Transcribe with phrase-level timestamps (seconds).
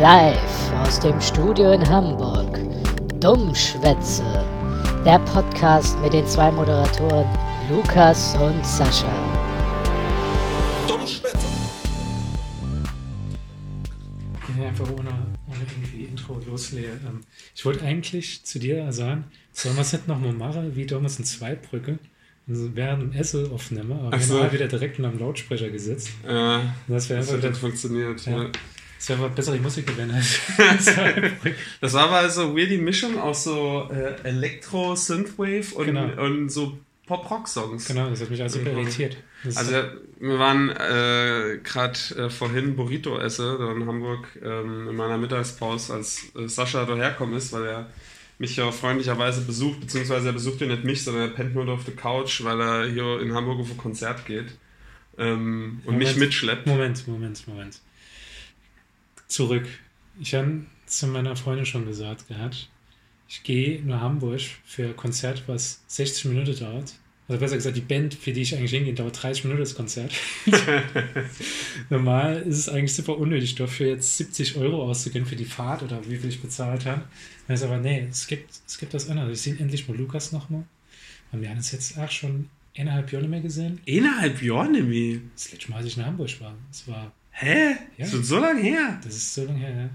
[0.00, 2.58] Live aus dem Studio in Hamburg.
[3.20, 4.22] Dummschwätze.
[5.04, 7.26] Der Podcast mit den zwei Moderatoren
[7.70, 9.06] Lukas und Sascha.
[10.88, 11.38] Dummschwätze.
[14.58, 15.08] Ja, einfach ohne,
[15.48, 17.00] ohne irgendwie Intro loslegen.
[17.06, 17.20] Ähm,
[17.54, 21.24] ich wollte eigentlich zu dir sagen, sollen wir es nicht nochmal machen, wie damals in
[21.24, 21.98] Zweibrücke?
[22.48, 24.34] Also während dem Essen aufnehmen, aber Ach wir so.
[24.34, 26.10] haben halt wieder direkt in einem Lautsprecher gesetzt.
[26.28, 28.24] Ja, Das wäre das einfach, hat das, funktioniert.
[28.26, 28.42] Ja.
[28.44, 28.48] Ja.
[28.98, 30.12] Das wär einfach bessere Musik gewesen
[30.80, 31.54] Zweibrücke.
[31.80, 36.22] Das war aber so weird die Mischung aus so äh, Elektro, Synthwave und, Genau.
[36.24, 37.86] und so Pop-Rock-Songs.
[37.86, 38.78] Genau, das hat mich also super Mhm.
[38.78, 39.16] irritiert.
[39.54, 39.72] Also
[40.18, 46.24] wir waren äh, gerade äh, vorhin Burrito esse in Hamburg ähm, in meiner Mittagspause, als
[46.36, 47.86] äh, Sascha daherkommen ist, weil er
[48.38, 51.84] mich ja freundlicherweise besucht, beziehungsweise er besucht ja nicht mich, sondern er pennt nur auf
[51.84, 54.46] der Couch, weil er hier in Hamburg auf ein Konzert geht
[55.16, 56.18] ähm, und mich Moment.
[56.18, 56.66] mitschleppt.
[56.66, 57.78] Moment, Moment, Moment.
[59.28, 59.66] Zurück.
[60.20, 62.70] Ich habe zu meiner Freundin schon gesagt gehabt,
[63.28, 66.94] ich gehe nach Hamburg für ein Konzert, was 60 Minuten dauert.
[67.28, 70.12] Also besser gesagt, die Band, für die ich eigentlich hingehe, dauert 30 Minuten das Konzert.
[71.90, 76.08] Normal ist es eigentlich super unnötig, dafür jetzt 70 Euro auszugeben für die Fahrt oder
[76.08, 77.02] wie viel ich bezahlt habe.
[77.48, 79.38] Dann ist aber, nee, es gibt, es gibt das anderes.
[79.38, 80.64] Ich sehe endlich mal Lukas nochmal.
[81.32, 83.80] Und wir haben es jetzt auch schon eineinhalb Jahre nicht mehr gesehen.
[83.86, 85.20] Innerhalb Jahren nämlich.
[85.34, 86.54] Das letzte Mal, als ich in Hamburg war.
[86.70, 87.76] Es war Hä?
[87.98, 88.04] Ja.
[88.06, 88.98] Ist schon so lange her?
[89.04, 89.90] Das ist so lange her, ja.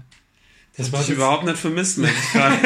[0.76, 2.56] Das Das war ich jetzt, überhaupt nicht vermisst, gerade.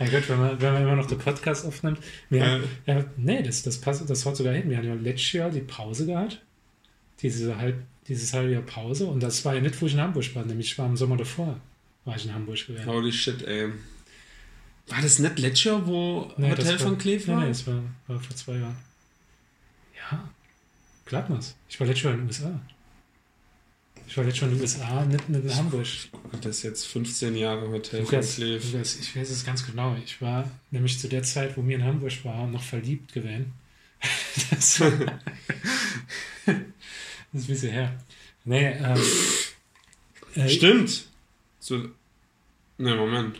[0.00, 2.00] ja gut, wenn man, wenn man immer noch den Podcast aufnimmt.
[2.28, 2.94] Wir, Ja.
[2.94, 4.68] ja, nee, das, das passt, das haut sogar hin.
[4.68, 6.42] Wir hatten ja letztes Jahr die Pause gehabt.
[7.20, 7.76] Diese halb,
[8.08, 9.06] dieses halbe Jahr Pause.
[9.06, 11.16] Und das war ja nicht, wo ich in Hamburg war, nämlich ich war im Sommer
[11.16, 11.60] davor,
[12.04, 12.86] war ich in Hamburg gewesen.
[12.86, 13.68] Holy shit, ey.
[14.88, 17.36] War das nicht letztes Jahr, wo Nee, Hotel von Cleve war?
[17.36, 18.76] Nee, nee, das war, war vor zwei Jahren.
[20.10, 20.28] Ja,
[21.12, 21.54] Gladmas.
[21.68, 22.58] Ich war letztes Jahr in den USA.
[24.06, 25.82] Ich war jetzt schon in den USA, nicht, nicht in Hamburg.
[25.82, 29.94] Ich gucke das jetzt 15 Jahre Hotel Lukas, Lukas, ich weiß es ganz genau.
[30.02, 33.52] Ich war nämlich zu der Zeit, wo mir in Hamburg war, noch verliebt gewesen.
[34.50, 34.86] Das, das
[36.46, 37.94] ist ein bisschen her.
[38.46, 38.98] Nee, ähm,
[40.34, 41.08] äh, Stimmt.
[41.60, 41.90] So,
[42.78, 43.38] ne, Moment.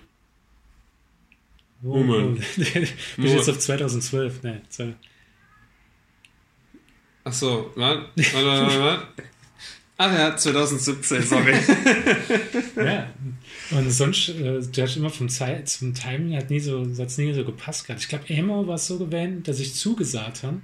[1.81, 2.39] Moment.
[2.39, 3.17] Moment.
[3.17, 4.43] Bin ich jetzt auf 2012?
[4.43, 5.12] Ne, 2012.
[7.25, 9.23] Ach so, warte, warte, warte, warte.
[9.99, 11.55] Ach ja, 2017, sorry.
[12.77, 13.09] ja.
[13.71, 17.33] Und sonst, äh, du hast immer vom Zeit, zum Timing hat nie so, hat's nie
[17.33, 18.03] so gepasst gehabt.
[18.03, 20.61] Ich glaube, Emo war es so gewählt, dass ich zugesagt habe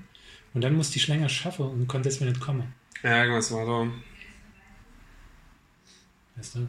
[0.55, 2.75] und dann musste ich länger schaffen und konnte es mir nicht kommen.
[3.03, 3.93] Ja, irgendwas war da.
[6.37, 6.69] Weißt du?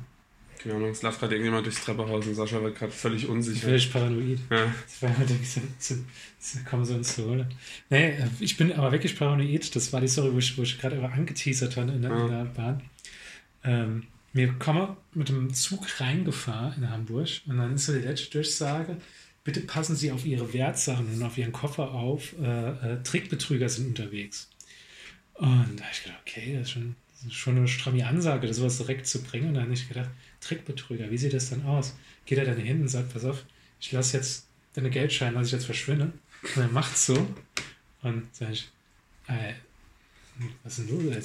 [0.59, 3.68] Keine Ahnung, es läuft gerade irgendjemand durchs Treppenhaus und Sascha wird gerade völlig unsicher.
[3.68, 4.40] Völlig paranoid.
[4.52, 4.74] Ja.
[4.84, 7.47] Das war kommen sie uns zu Rolle.
[7.90, 9.74] Nee, äh, ich bin aber wirklich paranoid.
[9.74, 12.46] Das war die Story, wo ich, wo ich gerade angeteasert habe in der, in der
[12.46, 12.81] Bahn.
[13.64, 18.31] Ähm, wir kommen mit dem Zug reingefahren in Hamburg und dann ist so die letzte
[18.31, 18.97] Durchsage,
[19.46, 23.88] bitte passen Sie auf Ihre Wertsachen und auf Ihren Koffer auf, äh, äh, Trickbetrüger sind
[23.88, 24.50] unterwegs.
[25.36, 28.46] Und da habe ich gedacht, okay, das ist schon, das ist schon eine stramme Ansage,
[28.46, 29.47] das sowas direkt zu bringen.
[29.47, 30.09] Und dann habe ich gedacht,
[30.42, 31.96] Trickbetrüger, wie sieht das dann aus?
[32.26, 33.44] Geht er dann hin und sagt, pass auf,
[33.80, 36.14] ich lasse jetzt deine Geldscheine, lasse ich jetzt verschwinden.
[36.56, 37.28] Und er macht so.
[38.02, 38.70] Und sag ich,
[39.28, 39.54] äh,
[40.64, 41.16] was ist denn los?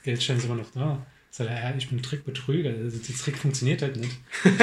[0.00, 1.04] Die Geldscheine ist immer noch da.
[1.30, 2.70] Sagt er, ja, ich bin Trickbetrüger.
[2.70, 4.16] Also, der Trick funktioniert halt nicht.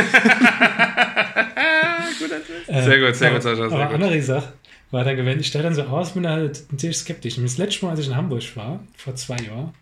[2.68, 3.96] Äh, Sehr gut, sehr aber, gut, Sascha, sehr aber gut.
[3.96, 4.54] andere Sache
[4.92, 7.38] war dann gewesen, ich stelle dann so aus, bin halt natürlich skeptisch.
[7.38, 9.74] Und das letzte Mal, als ich in Hamburg war, vor zwei Jahren,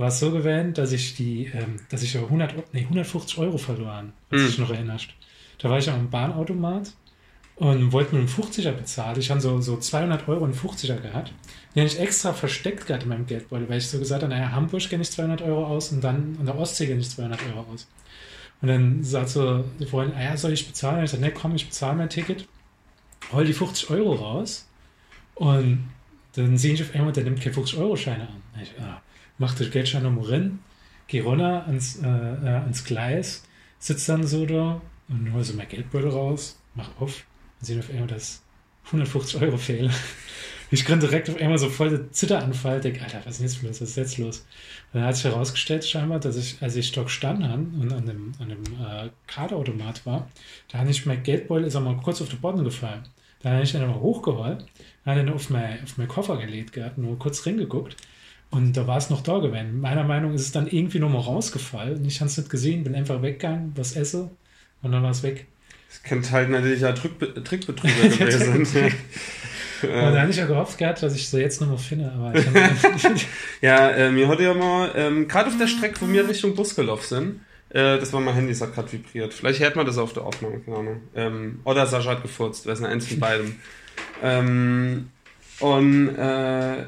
[0.00, 3.38] war es so gewesen, dass ich die, ähm, dass ich ja 100, Eu- nee, 150
[3.38, 4.46] Euro verloren, was Hm.
[4.48, 5.08] sich noch erinnerst.
[5.58, 6.92] Da war ich am Bahnautomat
[7.56, 9.18] und wollte mir einen 50er bezahlen.
[9.18, 11.32] Ich habe so, so 200 Euro und einen 50er gehabt.
[11.74, 14.50] Den habe ich extra versteckt gehabt in meinem Geldbeutel, weil ich so gesagt habe, naja,
[14.52, 17.66] Hamburg gebe ich 200 Euro aus und dann an der Ostsee gebe ich 200 Euro
[17.72, 17.86] aus.
[18.62, 20.98] Und dann sagt so die Freundin, ah ja, soll ich bezahlen?
[20.98, 22.46] Und ich sage, ne, komm, ich bezahle mein Ticket.
[23.32, 24.66] Hol die 50 Euro raus
[25.34, 25.88] und
[26.34, 28.42] dann sehe ich auf einmal, der nimmt keine 50-Euro-Scheine an.
[28.62, 29.00] Ich, ah,
[29.40, 30.58] mach den Geldschein nochmal rein,
[31.08, 33.42] geh runter ans, äh, äh, ans Gleis,
[33.78, 37.24] sitz dann so da und hol so mein Geldbeutel raus, mach auf
[37.58, 38.42] und sehe auf einmal, dass
[38.86, 39.90] 150 Euro fehlen.
[40.72, 43.62] Ich konnte direkt auf einmal so voll der Zitteranfall, denke, Alter, was ist denn jetzt
[43.64, 43.80] los?
[43.80, 44.38] Was ist jetzt los?
[44.92, 48.06] Und dann hat sich herausgestellt, scheinbar, dass ich, als ich dort gestanden habe und an
[48.06, 50.28] dem, an dem äh, Karteautomat war,
[50.68, 53.02] da habe ich mein Geldbeutel, ist einmal kurz auf den Boden gefallen.
[53.42, 54.64] Dann habe ich den aber hochgeholt,
[55.04, 57.96] habe den auf mein, auf mein Koffer gelegt gehabt, nur kurz reingeguckt.
[58.50, 59.80] Und da war es noch da gewesen.
[59.80, 62.04] Meiner Meinung nach ist es dann irgendwie nochmal rausgefallen.
[62.04, 64.30] Ich habe es nicht gesehen, bin einfach weggegangen, was esse
[64.82, 65.46] und dann war es weg.
[65.88, 68.94] Das könnte halt natürlich ja Trickbe Trickbetrüger gewesen sein.
[69.82, 72.34] Und äh, habe ich ja gehofft gehabt, dass ich sie jetzt nochmal finde, aber
[73.62, 77.04] ja, äh, mir heute ja mal, ähm, gerade auf der Strecke, wo wir Richtung Busgelov
[77.06, 79.32] sind, Äh, das war mein Handy, das hat gerade vibriert.
[79.32, 81.02] Vielleicht hört man das auf der Aufnahme, keine Ahnung.
[81.14, 83.56] Ähm, oder Sascha hat gefurzt, wer ist denn eins von beidem.
[84.22, 85.10] ähm,
[85.60, 86.86] und äh,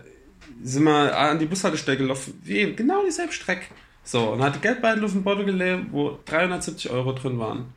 [0.62, 3.66] sind wir an die Bushaltestelle gelaufen, wie genau dieselbe Strecke.
[4.04, 7.72] So, und hat Geldbeutel auf dem gelegt, wo 370 Euro drin waren.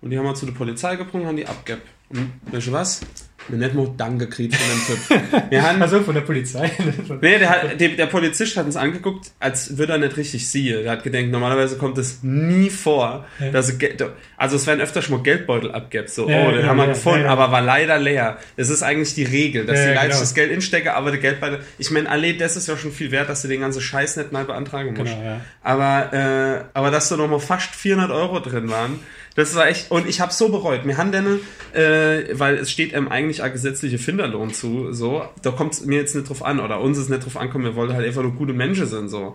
[0.00, 1.82] Und die haben wir zu der Polizei gebracht, haben die abgegeben.
[2.10, 3.00] Und weißt du was?
[3.48, 5.50] Wir haben nicht mal Danke gekriegt von dem Typ.
[5.50, 6.70] Wir haben, Also von der Polizei.
[7.20, 10.82] nee, der, hat, der, der Polizist hat uns angeguckt, als würde er nicht richtig sehen.
[10.82, 13.50] Der hat gedacht, normalerweise kommt es nie vor, Ja.
[13.50, 14.02] dass er Geld,
[14.36, 16.08] also es werden öfter schon mal Geldbeutel abgibt.
[16.10, 17.32] So, Ja, oh, den genau, haben wir ja, gefunden, ja, ja.
[17.32, 18.38] aber war leider leer.
[18.56, 20.20] Das ist eigentlich die Regel, dass Ja, die ja, Leute genau.
[20.20, 23.28] das Geld instecken, aber der Geldbeutel, ich meine, alle, das ist ja schon viel wert,
[23.28, 25.12] dass du den ganzen Scheiß nicht mal beantragen musst.
[25.12, 25.40] Genau, ja.
[25.62, 28.98] Aber, äh, aber dass da noch mal fast 400 Euro drin waren,
[29.36, 30.86] das war echt, und ich habe so bereut.
[30.86, 31.40] Wir haben dann,
[31.72, 35.98] äh, weil es steht einem eigentlich ein gesetzlicher Finderlohn zu, so, da kommt es mir
[35.98, 38.32] jetzt nicht drauf an, oder uns ist nicht drauf ankommen, wir wollten halt einfach nur
[38.32, 39.34] gute Menschen sind, so.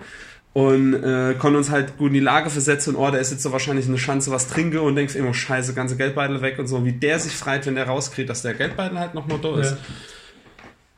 [0.52, 3.52] Und äh, konnten uns halt gut in die Lage versetzen oh, da ist jetzt so
[3.52, 6.92] wahrscheinlich eine Chance, was trinke und denkst immer, scheiße, ganze Geldbeutel weg und so, wie
[6.92, 9.72] der sich freut, wenn der rauskriegt, dass der Geldbeutel halt noch mal da ist.
[9.72, 9.78] Ja.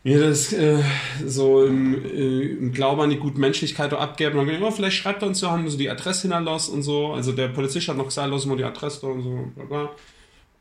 [0.03, 0.79] Mir das äh,
[1.27, 4.39] so im, äh, im Glauben an die gute Menschlichkeit abgeben.
[4.39, 6.81] Und dann immer, vielleicht schreibt er uns ja, haben wir so die Adresse hinterlassen und
[6.81, 7.13] so.
[7.13, 9.51] Also der Polizist hat noch gesagt, lassen wir die Adresse da und so.
[9.55, 9.89] Bla bla.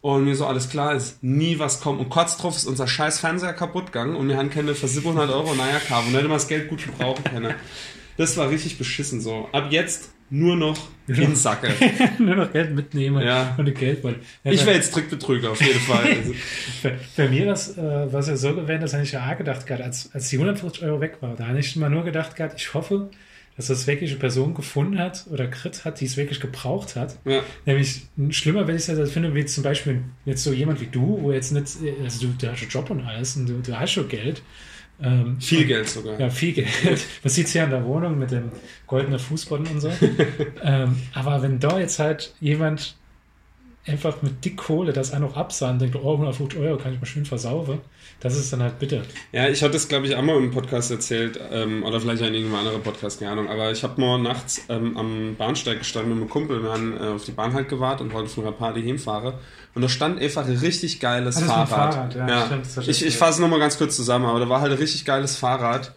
[0.03, 2.01] Und mir so, alles klar, ist nie was kommt.
[2.01, 5.29] Und kurz drauf ist unser scheiß Fernseher kaputt gegangen und wir haben keine für 700
[5.31, 7.55] Euro naja kaufen und hätte man das Geld gut gebrauchen können.
[8.17, 9.49] Das war richtig beschissen so.
[9.53, 11.71] Ab jetzt nur noch in Sacke.
[12.21, 13.55] Nur noch Geld mitnehmen Ja.
[13.59, 14.21] und Geldbeutel.
[14.45, 16.05] Ja, Ich wäre jetzt Trickbetrüger auf jeden Fall.
[16.17, 16.35] Also,
[16.85, 19.67] Bei, bei mir das, äh, was ja so gewesen das habe ich ja auch gedacht
[19.67, 22.55] gehabt, als, als die 150 Euro weg war, da habe ich mal nur gedacht gehabt,
[22.57, 23.11] ich hoffe,
[23.57, 27.19] dass das wirklich eine Person gefunden hat oder Krit hat, die es wirklich gebraucht hat.
[27.25, 27.43] ja.
[27.67, 31.19] Nämlich schlimmer, wenn ich das also finde, wie zum Beispiel jetzt so jemand wie du,
[31.21, 31.67] wo jetzt nicht,
[32.03, 34.43] also du, du hast einen Job und alles und du, du hast schon Geld.
[35.03, 36.21] Ähm, Viel Geld sogar.
[36.21, 36.69] ja, viel Geld.
[37.23, 38.51] Man sieht es hier an der Wohnung mit dem
[38.87, 39.91] goldenen Fußboden und so.
[40.63, 42.97] ähm, aber wenn da jetzt halt jemand
[43.87, 47.01] einfach mit dick Kohle das auch noch absah und denkt, oh, 150 Euro kann ich
[47.01, 47.81] mal schön versaufen,
[48.21, 49.03] das ist dann halt bitter.
[49.33, 52.67] Ja, ich hatte das, glaube ich, einmal im Podcast erzählt, ähm, oder vielleicht in irgendeinem
[52.67, 53.49] anderen Podcast, keine Ahnung.
[53.49, 56.63] Aber ich habe mal nachts ähm, am Bahnsteig gestanden mit einem Kumpel.
[56.63, 59.35] Wir haben äh, auf die Bahn halt gewartet und wollten von einer Party hinfahren.
[59.75, 61.95] Und da stand einfach ein richtig geiles Ah, Fahrrad.
[61.95, 64.49] Fahrrad, ja, stimmt, hast du ich ich fasse es nochmal ganz kurz zusammen, aber da
[64.49, 65.95] war halt ein richtig geiles Fahrrad.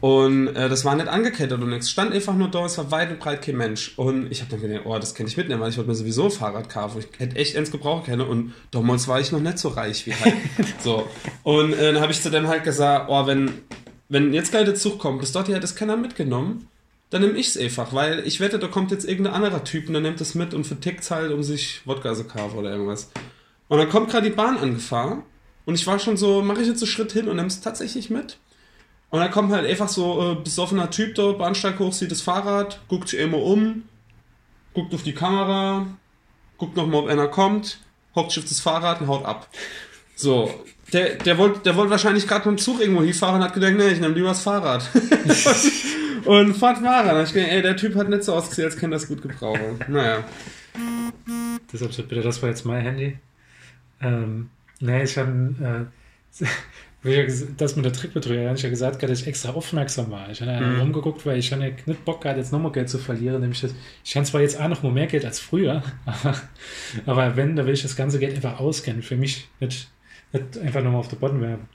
[0.00, 1.88] Und äh, das war nicht angekettet und nichts.
[1.88, 3.94] Stand einfach nur da, es war weit und breit kein Mensch.
[3.96, 6.24] Und ich habe dann gedacht, oh, das kann ich mitnehmen, weil ich wollte mir sowieso
[6.24, 7.00] ein Fahrrad kaufen.
[7.00, 8.20] Ich hätte echt eins gebrauchen können.
[8.20, 10.34] Und damals war ich noch nicht so reich wie halt.
[10.82, 11.08] so.
[11.42, 13.52] Und äh, dann habe ich zu dem halt gesagt, oh, wenn,
[14.08, 16.68] wenn jetzt gleich der Zug kommt, bis dort hat das keiner mitgenommen,
[17.10, 19.92] dann nehme ich es einfach, weil ich wette, da kommt jetzt irgendein anderer Typ und
[19.92, 23.10] der nimmt es mit und vertickt es halt, um sich Wodka zu kaufen oder irgendwas.
[23.68, 25.22] Und dann kommt gerade die Bahn angefahren
[25.64, 28.10] und ich war schon so, mache ich jetzt einen Schritt hin und nehme es tatsächlich
[28.10, 28.38] mit.
[29.14, 32.80] Und dann kommt halt einfach so äh, besoffener Typ da, Bahnsteig hoch, sieht das Fahrrad,
[32.88, 33.84] guckt sich immer um,
[34.72, 35.86] guckt auf die Kamera,
[36.58, 37.78] guckt nochmal, ob einer kommt,
[38.16, 39.48] hockt sich auf das Fahrrad und haut ab.
[40.16, 40.52] So,
[40.92, 43.74] der, der wollte der wollt wahrscheinlich gerade mit dem Zug irgendwo hinfahren und hat gedacht,
[43.76, 44.90] nee, ich nehme lieber das Fahrrad.
[46.24, 47.14] und fahrt Fahrrad.
[47.14, 49.78] Hab ich gedacht, ey, der Typ hat nicht so ausgesehen, als kann das gut gebrauchen.
[49.86, 50.24] Naja.
[51.72, 53.16] Deshalb bitte, das war jetzt mein Handy.
[54.00, 54.50] Ähm,
[54.80, 55.88] nee, ich habe
[56.40, 56.44] äh,
[57.58, 60.30] das mit der Trickbetrüger, habe ich ja gesagt, dass ich extra aufmerksam war.
[60.30, 60.80] Ich habe ja Mhm.
[60.80, 63.40] rumgeguckt, weil ich habe ja nicht Bock gehabt, jetzt nochmal Geld zu verlieren.
[63.42, 66.34] Nämlich das, ich habe zwar jetzt auch noch mal mehr Geld als früher, aber,
[67.06, 69.02] aber wenn, da will ich das ganze Geld einfach auskennen.
[69.02, 69.90] Für mich nicht,
[70.34, 71.68] nicht einfach nochmal auf der Boden werfen.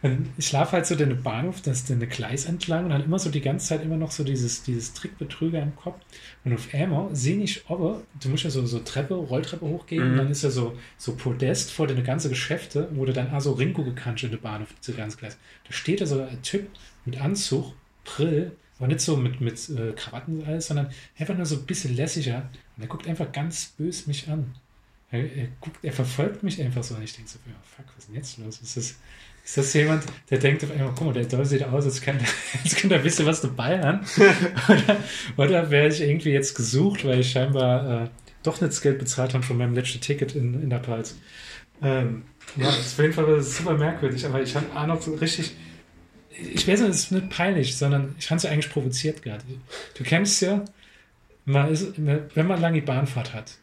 [0.00, 3.30] Und ich schlafe halt so den Bahnhof, das den Gleis entlang und dann immer so
[3.30, 6.00] die ganze Zeit immer noch so dieses, dieses Trickbetrüger im Kopf.
[6.44, 10.10] Und auf einmal sehe ich, aber du musst ja so, so Treppe, Rolltreppe hochgehen Mhm.
[10.12, 13.40] und dann ist ja so, so Podest vor deine ganze Geschäfte, wo du dann auch
[13.40, 15.36] so Ringo gekannt in der Bahnhof, so ganz Gleis.
[15.66, 16.68] Da steht da so ein Typ
[17.04, 17.72] mit Anzug,
[18.04, 21.66] Brill, aber nicht so mit, mit äh, Krawatten und alles, sondern einfach nur so ein
[21.66, 22.48] bisschen lässiger.
[22.76, 24.54] Und er guckt einfach ganz bös mich an.
[25.10, 28.04] Er, er, guckt, er verfolgt mich einfach so und ich denke so, ja, fuck, was
[28.04, 28.60] ist denn jetzt los?
[28.60, 28.96] Ist das,
[29.44, 32.26] ist das jemand, der denkt auf einmal, guck mal, der Doll sieht aus, als könnte,
[32.62, 34.00] als könnte er bisschen was dabei haben.
[34.68, 34.96] oder
[35.36, 38.08] oder wäre ich irgendwie jetzt gesucht, weil ich scheinbar äh,
[38.42, 41.16] doch nicht das Geld bezahlt habe von meinem letzten Ticket in, in der Pals.
[41.80, 42.24] Ähm,
[42.56, 45.56] ja, das ist auf jeden Fall super merkwürdig, aber ich habe auch noch so richtig.
[46.30, 49.42] Ich weiß nicht, es ist nicht peinlich, sondern ich fand es ja eigentlich provoziert gerade.
[49.94, 50.64] Du kennst ja,
[51.44, 53.58] man ist, wenn man lange Bahnfahrt hat,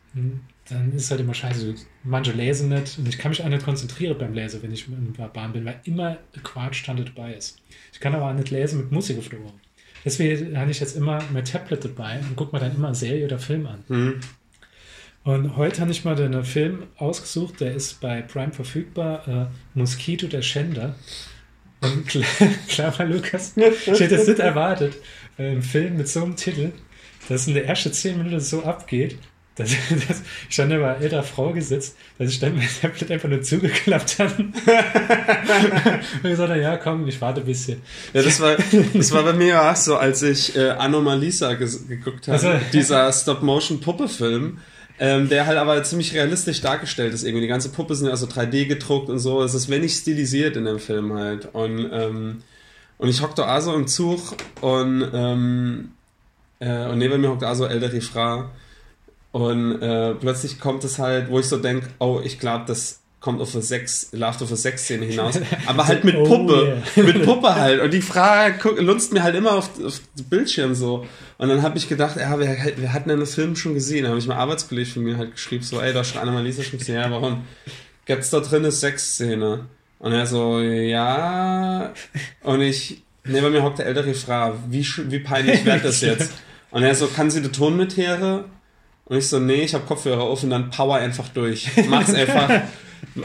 [0.70, 1.76] dann ist es halt immer scheiße.
[2.04, 5.14] Manche lesen nicht und ich kann mich auch nicht konzentrieren beim Lesen, wenn ich in
[5.14, 7.62] der Bahn bin, weil immer Quatschstande dabei ist.
[7.94, 9.60] Ich kann aber auch nicht lesen mit Musik auf der Ohren.
[10.04, 13.26] Deswegen habe ich jetzt immer mein Tablet dabei und gucke mir dann immer eine Serie
[13.26, 13.84] oder Film an.
[13.88, 14.20] Mhm.
[15.24, 20.28] Und heute habe ich mal den Film ausgesucht, der ist bei Prime verfügbar, äh, Mosquito
[20.28, 20.96] der Schänder.
[21.82, 22.08] Und
[22.68, 24.96] klar, klar Lukas, ich hätte es nicht erwartet,
[25.38, 26.72] äh, ein Film mit so einem Titel,
[27.28, 29.18] dass in der ersten zehn Minuten so abgeht,
[29.56, 29.70] dass,
[30.08, 33.42] dass ich stand da bei älterer Frau gesetzt, dass ich dann mein Tablet einfach nur
[33.42, 34.34] zugeklappt habe.
[36.24, 37.82] und gesagt habe, ja, komm, ich warte ein bisschen.
[38.14, 38.58] Ja, das war,
[38.94, 44.60] das war bei mir auch so, als ich äh, Anomalisa geguckt habe, Also- dieser Stop-Motion-Puppe-Film.
[44.98, 47.42] Ähm, der halt aber ziemlich realistisch dargestellt ist irgendwie.
[47.42, 49.44] Die ganze Puppe sind ja so 3D gedruckt und so.
[49.44, 51.54] Es ist wenig stilisiert in dem Film halt.
[51.54, 52.44] Und, ähm,
[52.98, 55.90] und ich hockte da so im Zug und, ähm,
[56.60, 58.46] äh, und neben mir hockte also ältere Frau.
[59.36, 63.42] Und äh, plötzlich kommt es halt, wo ich so denke, oh, ich glaube, das kommt
[63.42, 65.38] auf eine Sex, läuft auf eine Sexszene hinaus.
[65.66, 66.82] Aber halt mit Oh, Puppe.
[66.96, 67.04] yeah.
[67.04, 67.82] Mit Puppe halt.
[67.82, 71.06] Und die Frau guck, lunzt mir halt immer auf, auf den Bildschirm so.
[71.38, 74.04] Und dann habe ich gedacht, ja, wir, wir hatten ja den Film schon gesehen.
[74.04, 76.80] Da habe ich mal Arbeitskollege von mir halt geschrieben, so, ey, da schon Annalisa schon
[76.80, 76.96] gesehen.
[76.96, 77.44] Ja, warum?
[78.06, 79.66] Gibt's da drin eine Sexszene?
[80.00, 81.92] Und er so, ja.
[82.42, 86.32] Und ich, neben mir hockt der ältere Frau, wie, wie peinlich wird das jetzt?
[86.72, 88.46] Und er so, kann sie den Ton mithören?
[89.06, 91.70] Und ich so, nee, ich habe Kopfhörer auf und dann power einfach durch.
[91.88, 92.50] Mach's einfach.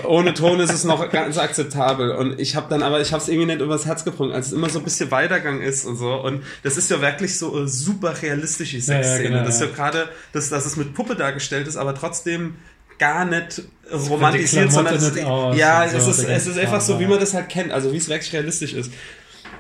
[0.05, 2.13] Ohne Ton ist es noch ganz akzeptabel.
[2.13, 4.53] Und ich habe dann aber, ich habe es irgendwie nicht übers Herz gebrungen, als es
[4.53, 6.15] immer so ein bisschen Weitergang ist und so.
[6.15, 9.23] Und das ist ja wirklich so eine super realistische Sexszene.
[9.23, 9.67] genau, das ist ja.
[9.69, 12.57] ja gerade, dass, dass es mit Puppe dargestellt ist, aber trotzdem
[12.99, 17.09] gar nicht romantisiert, sondern es, ja, es ist, es ist einfach so, wie ja.
[17.09, 18.93] man das halt kennt, also wie es wirklich realistisch ist.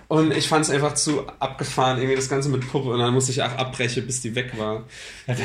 [0.09, 2.90] Und ich fand es einfach zu abgefahren, irgendwie das Ganze mit Puppe.
[2.90, 4.85] Und dann musste ich auch abbrechen, bis die weg war.
[5.26, 5.37] Äh,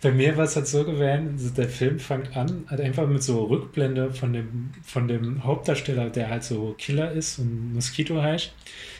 [0.00, 3.22] Bei mir war es halt so gewesen, also der Film fängt an, halt einfach mit
[3.24, 8.54] so Rückblende von dem, von dem Hauptdarsteller, der halt so Killer ist und Mosquito heißt,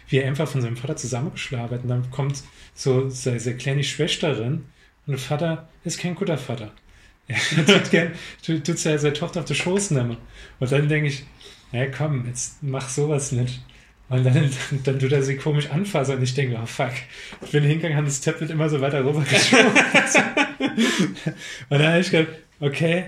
[0.08, 1.82] wie er einfach von seinem Vater zusammengeschlagen wird.
[1.84, 2.42] Und dann kommt
[2.74, 4.64] so seine, seine kleine Schwesterin
[5.06, 6.72] und der Vater ist kein guter Vater.
[7.28, 8.12] Er tut gern,
[8.44, 10.18] tut, tut seine, seine Tochter auf den Schoß nehmen.
[10.60, 11.24] Und dann denke ich,
[11.72, 13.62] ja komm, jetzt mach sowas nicht.
[14.08, 14.50] Und dann, dann,
[14.84, 16.92] dann tut er sie komisch anfassen und ich denke, oh fuck.
[17.42, 19.66] Ich bin hingegangen, habe das Tablet immer so weiter rübergeschoben.
[21.70, 23.06] und dann habe ich gedacht, okay,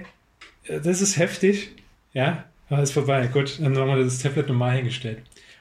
[0.82, 1.70] das ist heftig,
[2.12, 3.26] ja, aber ist vorbei.
[3.26, 5.18] Gut, dann haben wir das Tablet normal hingestellt.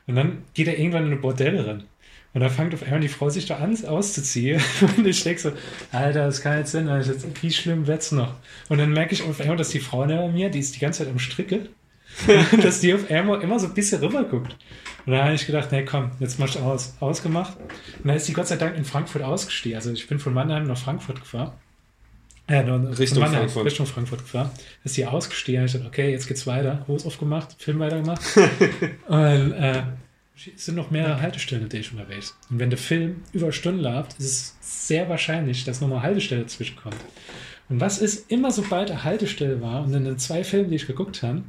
[0.07, 1.83] Und dann geht er irgendwann in eine Bordelle rein.
[2.33, 4.61] Und dann fängt auf einmal die Frau sich da an auszuziehen.
[4.97, 5.51] Und ich denke so,
[5.93, 6.87] Alter, das kann jetzt sein.
[7.41, 8.35] Wie schlimm wird's noch?
[8.67, 11.03] Und dann merke ich auf einmal, dass die Frau neben mir, die ist die ganze
[11.03, 11.69] Zeit am Stricke,
[12.61, 14.55] dass die auf einmal immer so ein bisschen rüber guckt.
[15.05, 16.95] Und dann habe ich gedacht, nee, komm, jetzt machst du aus.
[16.99, 17.57] Ausgemacht.
[17.57, 19.75] Und dann ist die Gott sei Dank in Frankfurt ausgestiegen.
[19.75, 21.51] Also ich bin von Mannheim nach Frankfurt gefahren.
[22.49, 23.65] Ja, no, Richtung Mannheim, Frankfurt.
[23.65, 24.49] Richtung Frankfurt gefahren.
[24.83, 25.65] Ist die ausgestiegen.
[25.65, 26.85] Ich dachte, okay, jetzt geht's weiter.
[26.87, 28.21] Hose aufgemacht, Film weitergemacht.
[29.07, 29.83] Und äh,
[30.35, 32.37] es sind noch mehrere Haltestellen natürlich unterwegs.
[32.49, 36.41] Und wenn der Film über Stunden läuft, ist es sehr wahrscheinlich, dass nochmal eine Haltestelle
[36.41, 36.97] dazwischen kommt.
[37.69, 40.87] Und was ist immer, sobald eine Haltestelle war, und in den zwei Filmen, die ich
[40.87, 41.43] geguckt habe,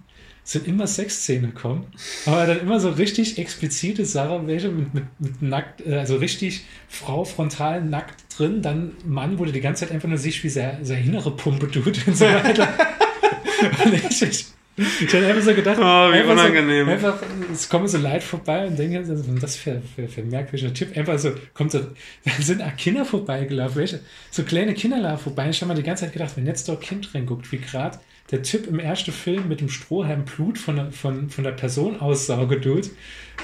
[0.47, 1.87] sind immer Sexszenen gekommen,
[2.25, 6.65] aber dann immer so richtig explizite Sachen, welche mit, mit, mit nackt, äh, also richtig
[6.89, 10.49] Frau frontal nackt drin, dann Mann, wo du die ganze Zeit einfach nur siehst, wie
[10.49, 12.69] seine, seine innere Pumpe tut und so weiter.
[13.85, 16.87] und ich, ich, ich habe einfach so gedacht, Oh, wie einfach unangenehm.
[16.87, 17.23] So, einfach,
[17.53, 20.29] es kommen so Leute vorbei und denke, was ist denn das für, für, für ein
[20.29, 20.97] merkwürdiger Typ?
[20.97, 21.81] Einfach so, kommt so,
[22.25, 23.99] da sind auch Kinder vorbeigelaufen, welche,
[24.31, 25.49] so kleine Kinder laufen vorbei.
[25.51, 27.99] Ich habe mir die ganze Zeit gedacht, wenn jetzt doch ein Kind reinguckt, wie gerade
[28.31, 32.01] der Typ im ersten Film mit dem Strohhalm Blut von, der- von, von der Person
[32.01, 32.91] aussauge tut,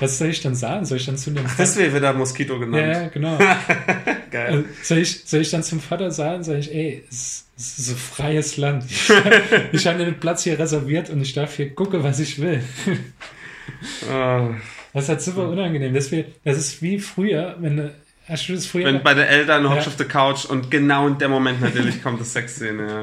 [0.00, 0.84] was soll ich dann sagen?
[0.86, 2.86] Soll ich dann zu dem Deswegen wird er Moskito genannt.
[2.92, 3.38] ja, genau.
[4.30, 4.46] Geil.
[4.46, 7.90] Also, soll, ich, soll ich dann zum Vater sagen, sage ich, ey, es, es ist
[7.90, 8.84] ein freies Land.
[8.90, 9.08] Ich,
[9.72, 12.60] ich habe den Platz hier reserviert und ich darf hier gucken, was ich will.
[14.10, 14.48] Oh.
[14.92, 15.94] Das ist halt super unangenehm.
[15.94, 17.94] Das, wir, das ist wie früher, wenn du,
[18.28, 18.86] hast du das früher?
[18.86, 19.90] Wenn bei den Eltern hockst Ja.
[19.92, 23.02] auf der Couch und genau in dem Moment natürlich kommt das Sexszene, ja.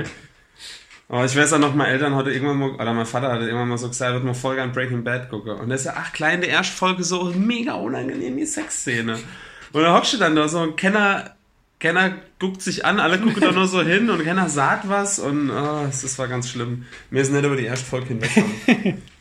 [1.10, 3.70] Aber ich weiß auch noch, meine Eltern hatte irgendwann mal, oder mein Vater hatte irgendwann
[3.70, 5.54] mal so gesagt, er wird mal Folge an Breaking Bad gucken.
[5.54, 9.18] Und das ist ja, ach, klein, in der ersten Folge so mega unangenehm, die Sexszene.
[9.74, 11.36] Und dann hockst du dann da so und Kenner,
[11.80, 15.50] Kenner guckt sich an, alle gucken da nur so hin und Kenner sagt was und
[15.50, 16.86] oh, das, das war ganz schlimm.
[17.10, 19.02] Mir ist nicht über die erste Folge hinweggekommen.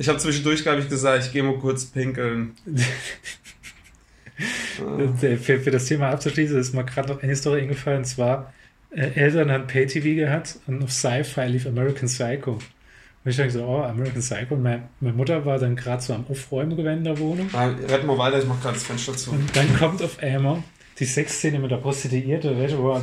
[0.00, 2.54] Ich habe zwischendurch, glaube ich, gesagt, ich gehe mal kurz pinkeln.
[5.18, 7.98] für, für das Thema abzuschließen, ist mir gerade noch eine Story eingefallen.
[7.98, 8.54] Und zwar,
[8.90, 12.52] äh, Eltern haben Pay-TV gehabt und auf Sci-Fi lief American Psycho.
[12.52, 14.54] Und ich denke so, oh, American Psycho.
[14.54, 17.48] Und meine, meine Mutter war dann gerade so am Aufräumen gewesen in der Wohnung.
[17.52, 19.32] Ah, Red mal weiter, ich mach gerade das Fenster zu.
[19.32, 20.62] Und dann kommt auf einmal
[20.98, 23.00] die Sexszene mit der Prostituierte, wo,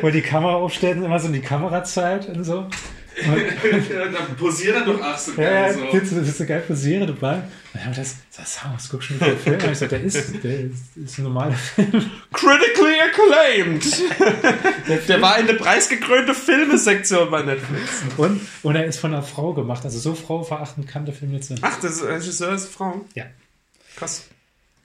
[0.00, 2.66] wo die Kamera aufstellt und immer so in die Kamera zeigt und so.
[3.16, 6.16] Und, da posiert er doch ach so ja, geil ja, so.
[6.16, 7.34] das ist so geil posiere dabei.
[7.36, 9.60] Und dann haben wir das, das, das guck schon den Film.
[9.60, 12.10] Und ich so, der ist, der ist, ist ein normaler Film.
[12.32, 13.84] Critically acclaimed!
[15.08, 18.02] Der war in der preisgekrönte Filmesektion bei Netflix.
[18.16, 19.84] Und, und er ist von einer Frau gemacht.
[19.84, 21.58] Also so frauenverachtend kann der Film jetzt sein.
[21.62, 23.04] Ach, das ist Regisseur ist eine Frau.
[23.14, 23.26] Ja.
[23.96, 24.24] Krass.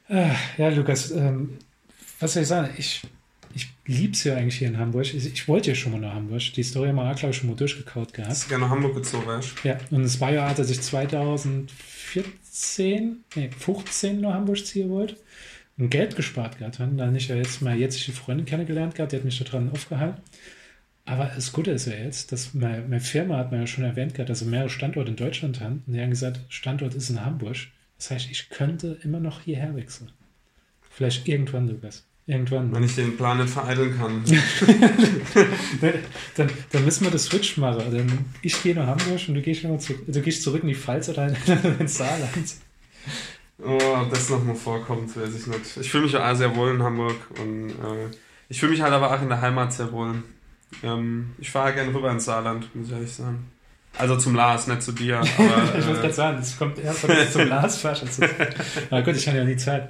[0.08, 1.58] Ah, Ja, Lukas, ähm,
[2.20, 2.70] was soll ich sagen?
[2.78, 3.02] Ich,
[3.90, 5.12] es ja eigentlich hier in Hamburg.
[5.14, 6.54] Ich, ich wollte ja schon mal nach Hamburg.
[6.54, 8.32] Die Story haben wir, glaube ich, schon mal durchgekaut gehabt.
[8.32, 13.24] Hast du gerne nach Hamburg gezogen, weißt Ja, und es war ja, dass ich 2014,
[13.36, 15.16] nee, 15 nach Hamburg ziehen wollte
[15.78, 16.96] und Geld gespart gehabt habe.
[16.96, 19.72] Dann ich ja jetzt mal jetzt die Freundin kennengelernt gehabt, die hat mich da dran
[19.72, 20.22] aufgehalten.
[21.06, 24.14] Aber das Gute ist ja jetzt, dass meine, meine Firma hat mir ja schon erwähnt
[24.14, 25.84] gehabt, dass wir mehrere Standorte in Deutschland haben.
[25.88, 27.58] Und die haben gesagt, Standort ist in Hamburg.
[27.98, 30.12] Das heißt, ich könnte immer noch hierher wechseln.
[30.92, 32.06] Vielleicht irgendwann, Lukas.
[32.30, 32.72] Irgendwann.
[32.72, 34.24] Wenn ich den Plan nicht vereiteln kann.
[36.36, 37.86] dann, dann müssen wir das Switch machen.
[37.92, 41.10] Dann ich gehe nach Hamburg und du gehst, zu, du gehst zurück in die Pfalz
[41.10, 41.34] oder
[41.80, 42.54] ins Saarland.
[43.58, 45.78] Oh, ob das nochmal vorkommt, weiß ich nicht.
[45.82, 48.16] Ich fühle mich ja sehr wohl in Hamburg und äh,
[48.48, 50.22] ich fühle mich halt aber auch in der Heimat sehr wohl.
[50.84, 53.48] Ähm, ich fahre gerne rüber ins Saarland, muss ich ehrlich sagen.
[53.98, 55.18] Also zum Lars, nicht zu dir.
[55.38, 58.04] Aber, ich muss äh, gerade sagen, das kommt erst wenn du zum Lars fährst.
[58.92, 59.90] Na gut, ich habe ja nie Zeit.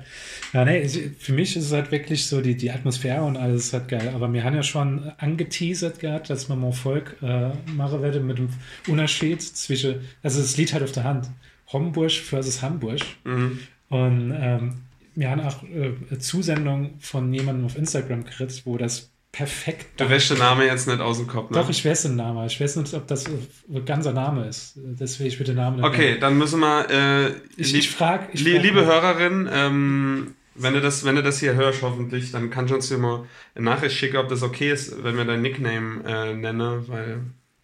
[0.54, 3.74] Ja, nee, für mich ist es halt wirklich so die, die Atmosphäre und alles ist
[3.74, 4.12] halt geil.
[4.16, 8.40] Aber wir haben ja schon angeteasert gehabt, dass man mal Volk äh, machen werde mit
[8.40, 8.50] dem
[8.88, 11.30] Unterschied zwischen, also das Lied halt auf der Hand.
[11.72, 13.00] Homburg versus Hamburg.
[13.26, 13.60] mhm.
[13.90, 14.76] Und ähm,
[15.16, 20.00] wir haben auch äh, eine Zusendung von jemandem auf Instagram gekriegt, wo das perfekt.
[20.00, 21.58] Der wäscht der Name jetzt nicht aus dem Kopf, ne?
[21.58, 22.46] Doch, ich weiß den Namen.
[22.48, 24.74] Ich weiß nicht, ob das ein ganzer Name ist.
[24.78, 26.90] Deswegen ich würde den Namen Okay, dann müssen wir.
[26.90, 27.28] Äh,
[27.58, 28.28] Ich, lieb- ich frage.
[28.34, 28.86] Ich Lie- frag liebe.
[28.86, 32.90] Hörerin, ähm, wenn du, das, wenn du das hier hörst, hoffentlich, dann kannst du uns
[32.92, 33.26] mal
[33.56, 37.22] eine Nachricht schicken, ob das okay ist, wenn wir dein Nickname äh, nenne, weil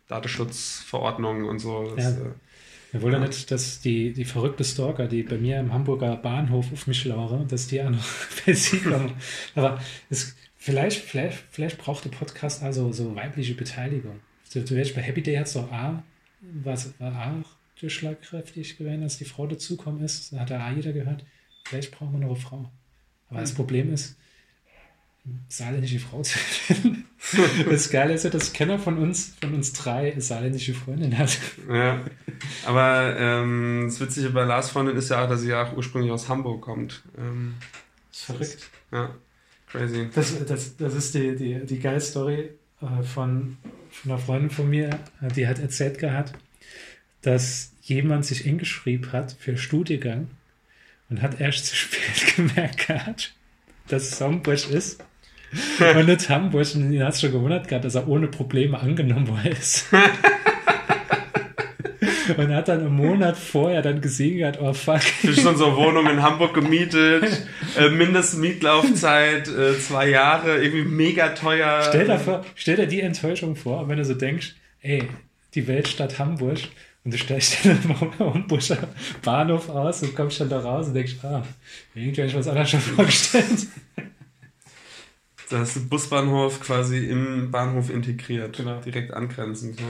[0.07, 1.93] Datenschutzverordnung und so.
[1.95, 2.11] Das, Ja.
[2.25, 2.31] äh,
[2.91, 6.71] Wir wollen ja nicht, dass die, die verrückte Stalker, die bei mir im Hamburger Bahnhof
[6.71, 8.05] auf mich lauern, dass die auch noch
[8.45, 9.13] bei sie kommen.
[9.55, 14.19] Aber es, vielleicht, vielleicht, vielleicht braucht der Podcast also so weibliche Beteiligung.
[14.53, 16.03] Du, du weißt, bei Happy Day hat es doch A,
[16.63, 17.49] was war auch
[17.81, 20.31] durchschlagkräftig gewesen, als die Frau dazukommen ist.
[20.33, 21.25] Hat da A jeder gehört.
[21.67, 22.71] Vielleicht brauchen wir noch eine Frau.
[23.29, 24.15] Aber das Problem ist,
[25.49, 27.05] saarländische Frau zu finden.
[27.67, 31.35] Das Geile ist ja, dass keiner von uns, von uns drei saarländische Freundin hat.
[31.67, 32.05] ja.
[32.67, 36.11] Aber ähm, das Witzige bei Lars Freundin ist ja auch, dass sie ja auch ursprünglich
[36.11, 37.01] aus Hamburg kommt.
[37.17, 37.55] Ähm,
[38.11, 38.69] Das ist verrückt.
[38.91, 39.15] ja,
[39.71, 40.07] crazy.
[40.13, 43.57] Das, das, das ist die, die, die geile Story äh, von,
[43.89, 44.89] von einer Freundin von mir,
[45.21, 46.33] äh, die hat erzählt gehabt,
[47.23, 50.27] dass jemand sich eingeschrieben hat für Studiengang
[51.09, 53.33] und hat erst zu spät gemerkt gehabt,
[53.87, 55.03] dass es Hamburg ist.
[55.79, 59.27] Und nicht Hamburg, und ihn hat es schon gewundert gehabt, dass er ohne Probleme angenommen
[59.27, 59.85] worden ist.
[62.37, 65.01] und hat dann einen Monat vorher dann gesehen gehabt, oh fuck.
[65.23, 71.81] Ich schon so Wohnung in Hamburg gemietet, äh, Mindestmietlaufzeit äh, zwei Jahre, irgendwie mega teuer.
[71.87, 75.07] Stell dir, vor, stell dir die Enttäuschung vor, wenn du so denkst, ey,
[75.53, 76.59] die Weltstadt Hamburg
[77.05, 78.89] und du stellst dir dann am Hamburger
[79.23, 81.43] Bahnhof aus und kommst dann da raus und denkst, ah,
[81.93, 83.67] irgendwie habe ich was anderes schon vorgestellt.
[85.49, 88.79] Da hast du Busbahnhof quasi im Bahnhof integriert, Genau.
[88.81, 89.79] direkt angrenzend.
[89.79, 89.85] Ja.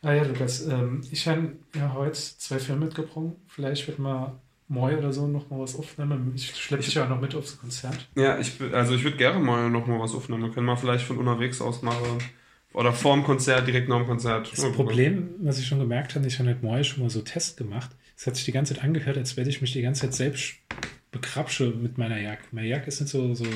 [0.00, 3.34] Ah ja, Lukas, ähm, ich habe ja heute zwei Filme mitgebracht.
[3.48, 4.32] Vielleicht wird mal
[4.68, 6.32] Moi oder so noch mal was aufnehmen.
[6.34, 8.08] Ich schleppe dich ja auch noch mit aufs Konzert.
[8.14, 10.42] Ja, ich, also ich würde gerne mal noch mal was aufnehmen.
[10.44, 12.18] Wir können mal vielleicht von unterwegs aus machen.
[12.72, 14.52] Oder vorm Konzert, direkt nach dem Konzert.
[14.52, 17.56] Das Problem, was ich schon gemerkt habe, ich habe mit Moi schon mal so Test
[17.56, 17.90] gemacht.
[18.16, 20.56] Es hat sich die ganze Zeit angehört, als werde ich mich die ganze Zeit selbst
[21.10, 22.44] bekrapsche mit meiner Jacke.
[22.52, 23.46] Meine Jacke ist nicht so, so,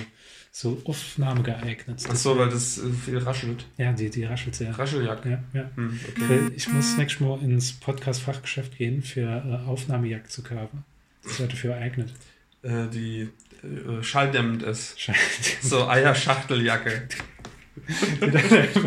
[0.51, 2.03] so Aufnahme geeignet.
[2.09, 3.67] Ach so, weil das äh, viel raschelt.
[3.77, 4.77] Ja, die, die raschelt sehr.
[4.79, 5.27] Rascheljagd.
[5.27, 5.71] Ja, ja.
[5.75, 6.41] Hm, okay.
[6.57, 10.85] Ich muss nächstes Mal ins Podcast-Fachgeschäft gehen, für äh, Aufnahmejagd zu kaufen.
[11.23, 12.13] Das ist dafür geeignet.
[12.63, 13.29] Äh, die
[13.63, 14.99] äh, schalldämmend ist.
[15.01, 15.19] Scheiße.
[15.63, 17.09] So Eierschachteljacke.
[17.75, 18.81] Die dann, einfach,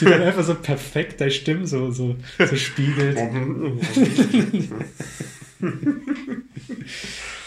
[0.00, 3.18] die dann einfach so perfekt deine Stimme so, so, so spiegelt.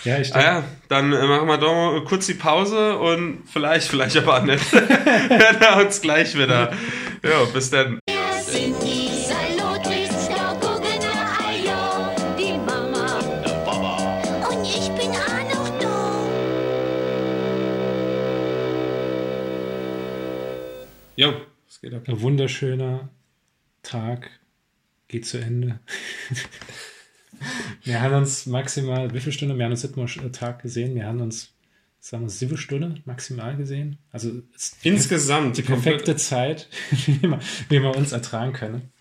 [0.04, 3.44] Ja, ich Ah denke, ja, dann äh, machen wir doch mal kurz die Pause und
[3.52, 4.72] vielleicht, vielleicht aber auch nicht.
[4.74, 6.74] Hören wir uns gleich wieder.
[7.24, 8.00] Ja, bis dann.
[21.16, 21.34] Jo,
[21.68, 22.08] es geht ab.
[22.08, 23.10] ein wunderschöner
[23.84, 24.30] Tag
[25.08, 25.80] geht zu Ende.
[27.84, 29.58] Wir haben uns maximal, wie viele Stunden?
[29.58, 30.94] Wir haben uns nicht mal Tag gesehen.
[30.94, 31.54] Wir haben uns,
[32.00, 33.98] sagen wir, sieben Stunden maximal gesehen.
[34.12, 34.44] Also
[34.84, 36.68] Insgesamt die perfekte Zeit,
[37.70, 38.92] wie wir, uns ertragen können.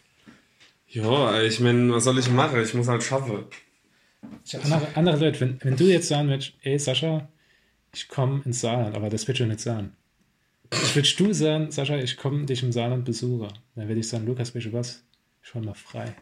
[0.88, 2.62] Ja, ich meine, was soll ich machen?
[2.62, 3.44] Ich muss halt schaffen.
[4.44, 7.28] Ich, andere, andere Leute, wenn, wenn du jetzt sagen würdest, ey Sascha,
[7.94, 9.94] ich komme ins Saarland, aber das wird schon nicht sagen.
[10.72, 13.48] Ich würde du sagen, Sascha, ich komme dich im Saarland besuchen.
[13.74, 15.02] Dann würde ich sagen, Lukas, weißt du was?
[15.42, 16.14] Ich hol mal frei.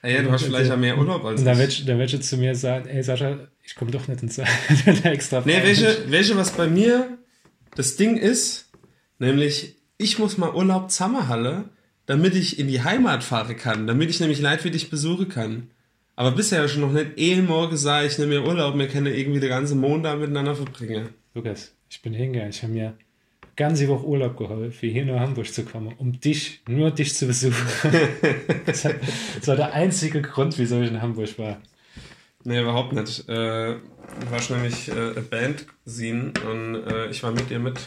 [0.00, 1.84] Ey, ja, du hast vielleicht ja mehr Urlaub als Und dann ich.
[1.84, 5.04] dann würdest du zu mir sagen, ey Sascha, ich komme doch nicht ins Saarland.
[5.04, 5.64] extra Nee, frei.
[5.64, 7.18] welche, welche, was bei mir
[7.74, 8.70] Das Ding ist,
[9.18, 11.64] nämlich, ich muss mal Urlaub Zammerhalle,
[12.06, 15.70] damit ich in die Heimat fahren kann, damit ich nämlich leidwillig besuchen kann.
[16.16, 19.40] Aber bisher schon noch nicht eh morgen sah ich nehme mir Urlaub, wir können irgendwie
[19.40, 21.08] den ganzen Monat miteinander verbringen.
[21.34, 22.50] Lukas, ich bin hingegangen.
[22.50, 22.94] Ich habe mir
[23.54, 27.66] ganze Woche Urlaub geholfen, hier nach Hamburg zu kommen, um dich, nur dich zu besuchen.
[28.64, 28.86] das,
[29.46, 31.60] war der einzige Grund, wieso ich in Hamburg war.
[32.44, 33.28] Nee, überhaupt nicht.
[33.28, 37.78] Äh, du warst nämlich äh, eine Band sehen und äh, ich war mit ihr mit.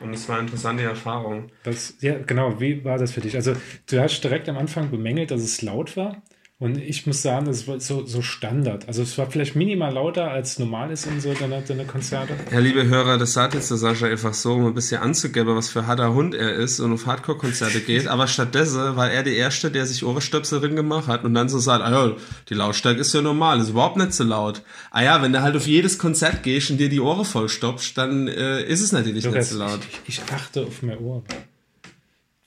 [0.00, 1.50] Und es war eine interessante Erfahrung.
[1.64, 2.58] Das, ja, genau.
[2.58, 3.36] Wie war das für dich?
[3.36, 3.54] Also,
[3.90, 6.22] du hast direkt am Anfang bemängelt, dass es laut war.
[6.64, 8.88] Und ich muss sagen, das war so, so Standard.
[8.88, 12.32] Also, es war vielleicht minimal lauter, als normal ist in so deine, deine Konzerte.
[12.50, 15.68] Ja, liebe Hörer, das sagt jetzt der Sascha einfach so, um ein bisschen anzugeben, was
[15.68, 18.06] für ein harter Hund er ist und auf Hardcore-Konzerte geht.
[18.06, 21.58] Aber stattdessen war er der Erste, der sich Ohrenstöpsel drin gemacht hat und dann so
[21.58, 22.16] sagt, ah ja,
[22.48, 24.62] die Lautstärke ist ja normal, ist überhaupt nicht so laut.
[24.90, 28.26] Ah ja, wenn du halt auf jedes Konzert gehst und dir die Ohren vollstopfst, dann
[28.26, 29.80] äh, ist es natürlich nicht Lukas, so laut.
[30.06, 31.24] ich, ich achte auf meine Ohren.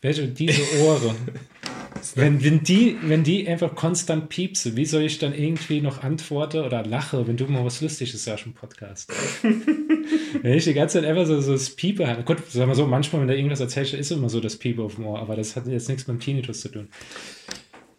[0.02, 1.16] Welche, diese Ohren.
[2.16, 6.62] wenn, wenn, die, wenn die einfach konstant piepsen, wie soll ich dann irgendwie noch antworten
[6.62, 9.12] oder lache, wenn du mal was Lustiges sagst im Podcast?
[10.42, 12.24] wenn ich die ganze Zeit einfach so, so das Piepe habe.
[12.24, 14.96] Gut, sagen wir so, manchmal, wenn da irgendwas erzählst, ist immer so das Piepe auf
[14.96, 16.88] dem Ohr, aber das hat jetzt nichts mit dem Tinnitus zu tun.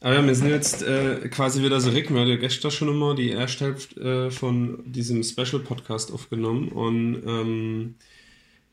[0.01, 2.89] Aber ja, wir sind jetzt äh, quasi wieder so Rick, wir haben ja gestern schon
[2.89, 7.95] immer die erste Hälfte äh, von diesem Special-Podcast aufgenommen und ähm,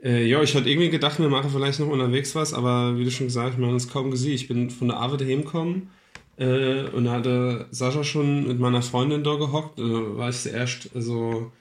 [0.05, 3.11] äh, ja, ich hatte irgendwie gedacht, wir machen vielleicht noch unterwegs was, aber wie du
[3.11, 4.33] schon gesagt hast, wir haben uns kaum gesehen.
[4.33, 5.89] Ich bin von der Arbeit heimgekommen
[6.37, 9.79] äh, und da hatte Sascha schon mit meiner Freundin da gehockt.
[9.79, 11.51] Da war ich zuerst so,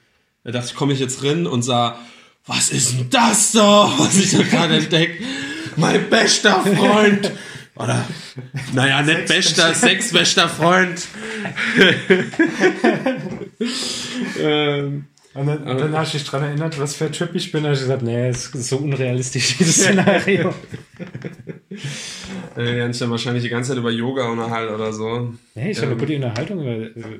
[0.43, 1.97] da dachte ich, komme ich jetzt rein und sah,
[2.45, 5.23] was ist denn das da, was ich da gerade entdeckt?
[5.75, 7.31] Mein bester Freund!
[7.77, 8.05] Oder,
[8.71, 11.05] naja, nicht bester, sechs bester Freund.
[14.39, 15.05] ähm,
[15.35, 17.63] Und dann, und dann hast du dich daran erinnert, was für ein Typ ich bin.
[17.63, 20.53] Da hast du gesagt, nee, es ist so unrealistisch, dieses Szenario.
[22.57, 25.33] äh, ja, ich dann wahrscheinlich die ganze Zeit über Yoga unterhalten oder so.
[25.55, 25.91] Nee, ich habe Ähm.
[25.93, 26.63] eine gute Unterhaltung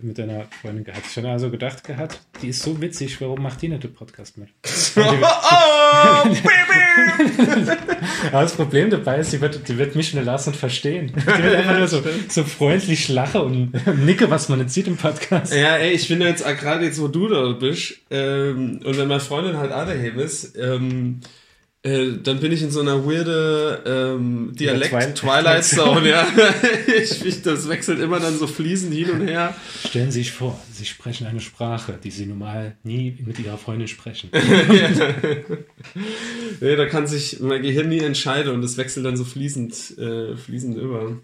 [0.01, 1.05] mit deiner Freundin gehabt.
[1.09, 4.37] Ich habe also gedacht gehabt, die ist so witzig, warum macht die nicht den Podcast
[4.37, 4.47] mit?
[4.95, 7.94] oh, Baby!
[8.27, 11.11] Aber das Problem dabei ist, die wird, die wird mich und Lars nicht verstehen.
[11.15, 14.97] Die wird einfach nur so, so freundlich lachen und nicke, was man nicht sieht im
[14.97, 15.53] Podcast.
[15.53, 19.19] Ja, ey, ich finde jetzt, gerade jetzt, wo du da bist, ähm, und wenn meine
[19.19, 21.19] Freundin halt daheim ist, ähm,
[21.85, 26.27] äh, dann bin ich in so einer weirde ähm, Dialekt Twi- Twilight Zone, ja.
[27.01, 29.55] ich, ich, das wechselt immer dann so fließend hin und her.
[29.87, 33.87] Stellen Sie sich vor, Sie sprechen eine Sprache, die Sie normal nie mit Ihrer Freundin
[33.87, 34.29] sprechen.
[36.61, 40.35] Nee, da kann sich mein Gehirn nie entscheiden und das wechselt dann so fließend, äh,
[40.35, 41.17] fließend über.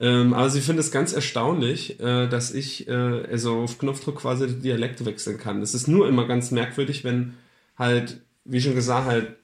[0.00, 4.46] Ähm, aber sie findet es ganz erstaunlich, äh, dass ich äh, also auf Knopfdruck quasi
[4.48, 5.60] die Dialekte wechseln kann.
[5.60, 7.34] Das ist nur immer ganz merkwürdig, wenn
[7.78, 9.36] halt, wie schon gesagt, halt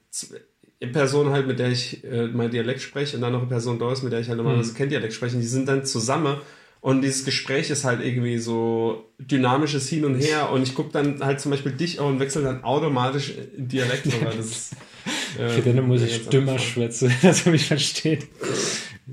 [0.81, 3.81] eine Person halt, mit der ich äh, mein Dialekt spreche und dann noch eine Person
[3.91, 6.37] ist, mit der ich halt normalerweise kein Dialekt spreche, die sind dann zusammen
[6.81, 11.19] und dieses Gespräch ist halt irgendwie so dynamisches Hin und Her und ich gucke dann
[11.21, 14.31] halt zum Beispiel dich auch und wechsle dann automatisch in Dialekt rüber.
[14.35, 14.75] Das ist,
[15.37, 18.27] äh, Für den muss ich dümmer schwätzen, dass er mich versteht.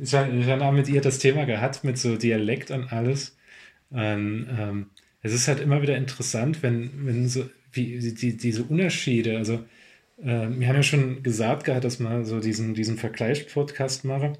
[0.00, 3.36] Ich habe auch mit ihr das Thema gehabt, mit so Dialekt und alles.
[3.90, 4.86] Und, ähm,
[5.22, 9.64] es ist halt immer wieder interessant, wenn, wenn so, wie die, diese Unterschiede, also
[10.18, 14.34] äh, wir haben ja schon gesagt gehabt, dass man so diesen, diesen Vergleich-Podcast mache.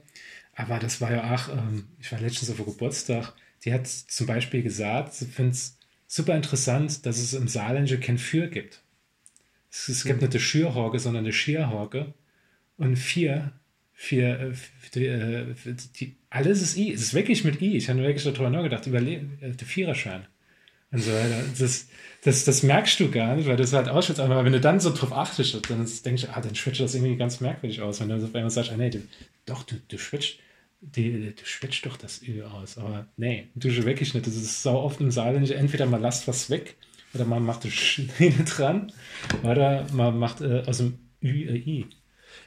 [0.55, 3.35] Aber das war ja auch, ähm, ich war letztens auf einem Geburtstag,
[3.65, 8.19] die hat zum Beispiel gesagt, sie findet es super interessant, dass es im Saarländischen kein
[8.19, 8.83] Für gibt.
[9.71, 12.15] Es, es gibt nicht eine Schürhorge, sondern eine Schierhorge.
[12.79, 13.53] Und vier,
[13.93, 14.53] vier, äh,
[14.95, 15.55] die, äh,
[15.99, 16.93] die, alles ist I.
[16.93, 17.77] Es ist wirklich mit I.
[17.77, 20.27] Ich habe wirklich darüber nachgedacht, überleben, äh, der Viererschein.
[20.93, 21.43] Und so weiter.
[21.59, 21.89] Das,
[22.23, 24.21] das, das merkst du gar nicht, weil das halt ausschwitzt.
[24.21, 27.17] Aber wenn du dann so drauf achtest, dann denkst du, ah, dann schwitzt das irgendwie
[27.17, 28.01] ganz merkwürdig aus.
[28.01, 29.03] Wenn du auf einmal sagst, ah, nee, du,
[29.45, 30.39] doch, du, du schwitzt,
[30.81, 32.79] die, du schwitzt doch das Ü aus.
[32.79, 34.27] Aber nee, du wirklich nicht.
[34.27, 35.57] Das ist sau oft im Saarländischen.
[35.57, 36.77] Entweder man lasst was weg
[37.15, 38.93] oder man macht das Schneide dran
[39.43, 41.87] oder man macht äh, aus dem Ü äh, I.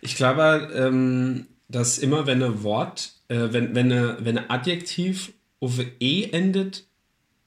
[0.01, 5.33] Ich glaube, ähm, dass immer wenn ein Wort, äh, wenn, wenn, eine, wenn ein Adjektiv
[5.59, 6.85] auf E endet,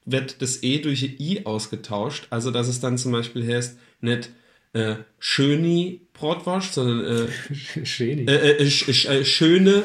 [0.04, 2.26] wird das E durch I ausgetauscht.
[2.30, 4.30] Also, dass es dann zum Beispiel heißt, nicht
[4.72, 9.82] äh, schöni Brotwurst, sondern äh, äh, äh, äh, schöne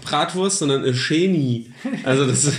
[0.00, 1.72] Bratwurst, sondern äh, Scheni.
[2.04, 2.50] Also das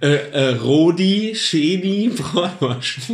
[0.00, 2.98] äh, äh, Rodi, Scheni, Bratwurst.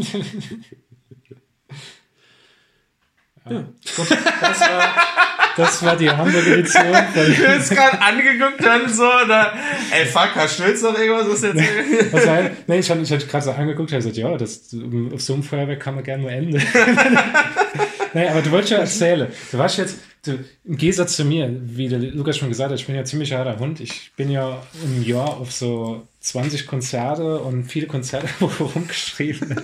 [3.42, 4.94] Das war,
[5.60, 6.84] das war die Hamburger Edition.
[7.14, 9.52] Du hast gerade angeguckt dann so, oder,
[9.90, 13.28] ey, fuck, hast du jetzt noch irgendwas, was jetzt was war, nee, ich hatte ich
[13.28, 14.74] gerade so angeguckt, ich habe gesagt, ja, das,
[15.12, 16.62] auf so einem Feuerwerk kann man gerne mal enden.
[18.14, 19.28] naja, aber du wolltest ja erzählen.
[19.52, 22.86] Du warst jetzt, du, im Gegensatz zu mir, wie der Lukas schon gesagt hat, ich
[22.86, 23.80] bin ja ziemlich harter Hund.
[23.80, 28.28] Ich bin ja im Jahr auf so 20 Konzerte und viele Konzerte,
[28.60, 29.56] rumgeschrieben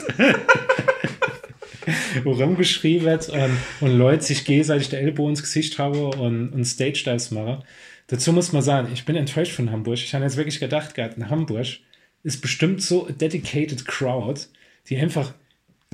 [2.25, 7.31] rumgeschrieben wird und, und Leute sich gegenseitig der Ellbogen ins Gesicht haben und, und Stage-Dives
[7.31, 7.65] machen.
[8.09, 9.99] Dazu muss man sagen, ich bin enttäuscht von Hamburg.
[9.99, 11.67] Ich habe jetzt wirklich gedacht, gehabt, in Hamburg
[12.23, 14.43] ist bestimmt so a dedicated crowd,
[14.89, 15.35] die einfach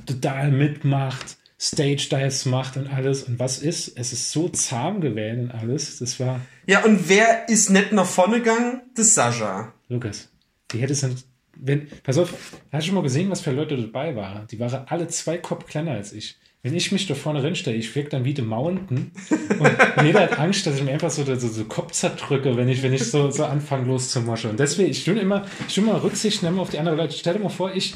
[0.07, 3.23] total mitmacht, Stage Dives macht und alles.
[3.23, 3.97] Und was ist?
[3.97, 5.99] Es ist so zahm gewählt und alles.
[6.01, 8.83] Das war Ja, und wer ist nicht nach vorne gegangen?
[8.95, 9.73] Das Sascha.
[9.89, 10.29] Lukas.
[10.73, 11.07] Die hätte es.
[11.57, 12.33] Wenn, pass auf,
[12.73, 14.47] hast du schon mal gesehen, was für Leute dabei waren?
[14.49, 16.37] Die waren alle zwei Kopf kleiner als ich.
[16.65, 19.11] Wenn ich mich da vorne reinstelle, ich wirke dann wie The Mountain.
[19.59, 22.85] Und jeder hat Angst, dass ich mir einfach so, so, so Kopf zerdrücke, wenn ich,
[22.85, 24.51] wenn ich so, so anfange loszumoschen.
[24.51, 27.17] Und deswegen, ich will immer, ich will mal Rücksicht nehmen auf die anderen Leute.
[27.17, 27.95] Stell dir mal vor, ich,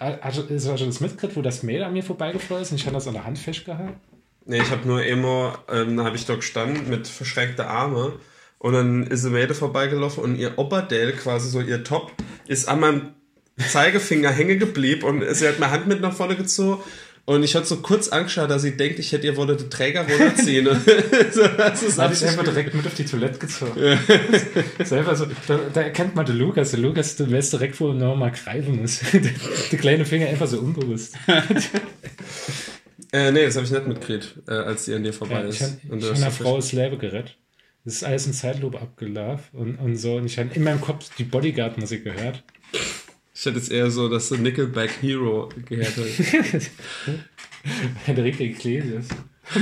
[0.00, 0.42] hast du
[0.84, 3.24] das mitgekriegt, wo das Mail an mir vorbeigeflogen ist und ich habe das an der
[3.24, 3.94] Hand festgehalten?
[4.46, 8.14] Nee, ich habe nur immer, ähm, habe ich da gestanden mit verschränkten Arme
[8.62, 12.12] und dann ist eine Mädel vorbeigelaufen und ihr Opperdale, quasi so ihr Top,
[12.46, 13.02] ist an meinem
[13.58, 16.80] Zeigefinger hängen geblieben und sie hat meine Hand mit nach vorne gezogen
[17.24, 19.70] und ich hatte so kurz Angst, gehabt, dass sie denkt, ich hätte ihr wollte den
[19.70, 20.66] Träger runterziehen.
[21.32, 23.72] so, das ist Da habe ich absolut- einfach direkt mit auf die Toilette gezogen.
[24.84, 26.70] Selber so, da, da erkennt man den Lukas.
[26.72, 29.00] Der Lukas, du weißt direkt, wo er noch mal greifen muss.
[29.12, 31.14] der, kleine Finger einfach so unbewusst.
[33.12, 35.56] Äh, nee, das habe ich nicht mitgekriegt, äh, als die an dir vorbei Ja, ist.
[35.56, 37.36] ich habe ich du hab hast einer so Frau das Leben gerettet.
[37.84, 40.16] Das ist alles in Zeitlupe abgelaufen und, und so.
[40.16, 42.44] Und ich habe in meinem Kopf die Bodyguard-Musik gehört.
[43.34, 46.70] Ich hätte jetzt eher so, dass du Nickelback Hero gehört hast.
[48.06, 49.08] Enrique Iglesias.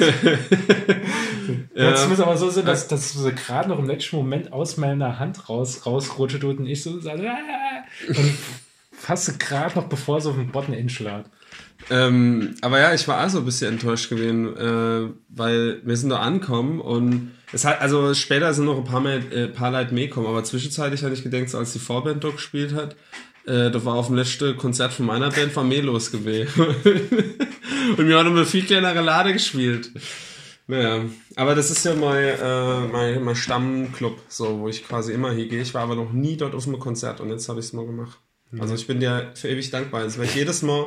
[1.74, 1.90] Ja.
[1.90, 5.18] Jetzt muss aber so sein, dass, dass so gerade noch im letzten Moment aus meiner
[5.18, 8.34] Hand raus, rausrutscht und ich so sage, "Ah!" und
[9.00, 11.30] fast gerade noch bevor es auf den Boden inschlägt.
[11.88, 16.10] Ähm, aber ja, ich war auch so ein bisschen enttäuscht gewesen, äh, weil wir sind
[16.10, 19.94] da angekommen und es hat, also später sind noch ein paar, mehr, äh, paar Leute
[19.94, 22.96] mehr gekommen, aber zwischenzeitlich hatte ich gedacht, als die Vorband da gespielt hat,
[23.46, 26.48] äh, da war auf dem letzten Konzert von meiner Band war mehr los gewesen.
[27.96, 29.90] und wir haben eine viel kleinere Lade gespielt.
[30.66, 35.32] Naja, aber das ist ja mein, äh, mein, mein Stammclub, so, wo ich quasi immer
[35.32, 35.62] hingehe.
[35.62, 37.86] Ich war aber noch nie dort auf einem Konzert und jetzt habe ich es mal
[37.86, 38.20] gemacht.
[38.58, 40.02] Also ich bin dir für ewig dankbar.
[40.02, 40.86] Also, weil ich jedes Mal,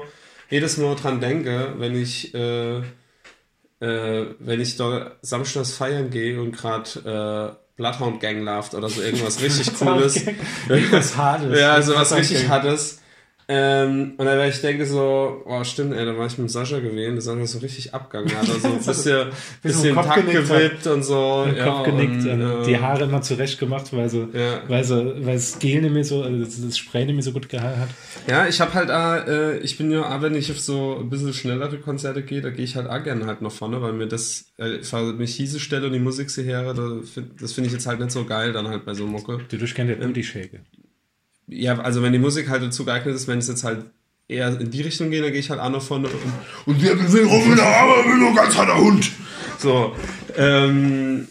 [0.49, 6.52] jedes Mal dran denke, wenn ich, äh, äh, wenn ich da samstags feiern gehe und
[6.52, 10.26] gerade äh, Bloodhound Gang läuft oder so irgendwas richtig Cooles.
[10.67, 11.60] Irgendwas Hartes.
[11.60, 12.47] Ja, so was richtig.
[12.47, 12.99] Hartes.
[13.47, 16.79] Ähm, und dann werde ich denke so, oh stimmt, ey, da war ich mit Sascha
[16.79, 19.27] gewesen, der Sascha so richtig abgegangen, hat also ein bisschen,
[19.62, 21.45] bisschen Kopf Takt gewippt und so.
[21.45, 24.62] Den Kopf genickt, und, und äh, die Haare immer zurecht gemacht, weil so, Ja.
[24.67, 27.49] weil so, weil das Gel nicht mehr so, also das, Spray nicht mehr so gut
[27.49, 27.89] gehalten hat.
[28.27, 31.34] Ja, ich habe halt, äh, ich bin ja, auch wenn ich auf so ein bisschen
[31.34, 34.45] schnellere Konzerte gehe, da gehe ich halt auch gerne halt nach vorne, weil mir das,
[34.58, 37.67] äh, ich fahre mich diese Stelle und die Musik sie her, da find, das finde
[37.67, 39.39] ich jetzt halt nicht so geil dann halt bei so Mucke.
[39.49, 40.62] Du durchkennst ja Booty Shake.
[41.47, 43.86] Ja, also wenn die Musik halt dazu geeignet ist, wenn es jetzt halt
[44.27, 46.15] eher in die Richtung geht, dann gehe ich halt auch nach vorne und,
[46.73, 49.12] und wir bewegen rum in der Arme, ich bin so ein ganz harter Hund.
[49.60, 49.95] So,
[50.38, 51.27] ähm,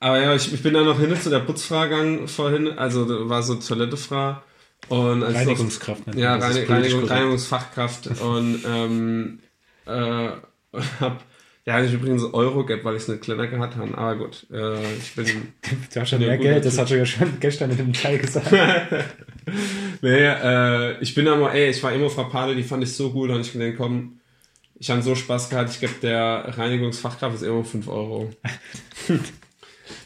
[0.00, 3.28] aber ja, ich, ich bin dann noch hin zu der Putzfrau gegangen vorhin, also da
[3.28, 4.36] war so Toilettefrau
[4.88, 6.06] und als Reinigungskraft.
[6.06, 7.08] natürlich, ja, das ist Reini- politisch Reinigung.
[7.10, 9.38] Reinigungsfachkraft und ähm,
[9.86, 10.28] äh,
[11.00, 11.22] hab
[11.66, 14.96] ja ich übrigens Euro gehabt, weil ich es nicht kleiner gehabt habe, aber gut, äh,
[14.96, 15.26] ich bin
[15.94, 17.12] Du hast schon mehr Geld, das natürlich.
[17.12, 18.50] hast du ja schon gestern in dem Teil gesagt.
[20.02, 23.30] nee, äh, ich bin aber, ey, ich war immer Frappade, die fand ich so gut
[23.30, 24.20] und ich gedacht, komm,
[24.78, 28.30] ich habe so Spaß gehabt, ich glaube, der Reinigungsfachkraft ist immer 5 Euro.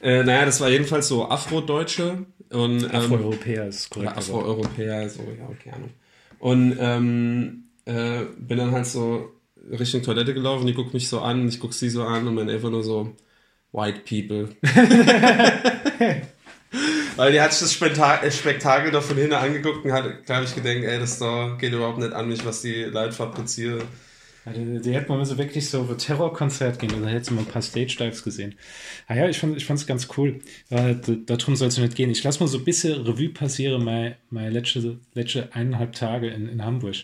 [0.03, 4.13] äh, naja, das war jedenfalls so Afrodeutsche und ähm, Afroeuropäer ist korrekt.
[4.13, 5.91] Aber- Afro-Europäer, so, ja, keine Ahnung.
[6.39, 9.33] Und ähm, äh, bin dann halt so
[9.71, 12.49] Richtung Toilette gelaufen, die guckt mich so an, ich guck sie so an und bin
[12.51, 13.15] einfach nur so,
[13.73, 14.49] White People.
[17.17, 20.55] Weil die hat sich das äh, Spektakel da von hinten angeguckt und hat, glaube ich,
[20.55, 23.83] gedacht, ey, das da geht überhaupt nicht an mich, was die Leute fabrizieren.
[24.47, 27.47] Ja, die, die hätten mal so wirklich so ein Terrorkonzert gehen, dann hätten wir ein
[27.47, 28.55] paar Stage-Dives gesehen.
[29.09, 30.41] Ah ja, ich fand ich fand's ganz cool.
[30.71, 30.95] Äh,
[31.27, 32.11] darum soll es nicht gehen.
[32.11, 36.49] Ich lasse mal so ein bisschen Revue passieren, meine, meine letzte, letzte eineinhalb Tage in,
[36.49, 36.97] in Hamburg.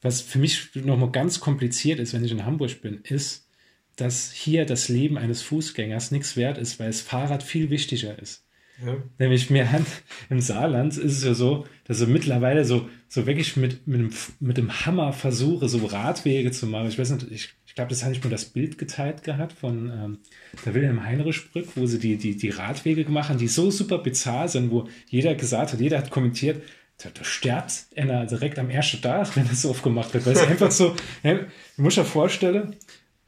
[0.00, 3.48] Was für mich nochmal ganz kompliziert ist, wenn ich in Hamburg bin, ist,
[3.96, 8.44] dass hier das Leben eines Fußgängers nichts wert ist, weil das Fahrrad viel wichtiger ist.
[8.84, 8.96] Ja.
[9.18, 9.82] Nämlich mir hat,
[10.30, 14.10] im Saarland ist es ja so, dass ich mittlerweile so, so wirklich mit, mit, dem,
[14.38, 16.88] mit dem Hammer versuche, so Radwege zu machen.
[16.88, 19.90] Ich weiß nicht, ich, ich glaube, das habe ich mir das Bild geteilt gehabt von
[19.90, 20.18] ähm,
[20.64, 23.98] der Wilhelm Heinrich Brück, wo sie die, die, die Radwege gemacht haben, die so super
[23.98, 26.62] bizarr sind, wo jeder gesagt hat, jeder hat kommentiert,
[26.98, 30.26] da, stirbt einer direkt am ersten Tag, wenn das so aufgemacht wird.
[30.26, 32.76] Weil es einfach so, ja, du musst dir vorstellen,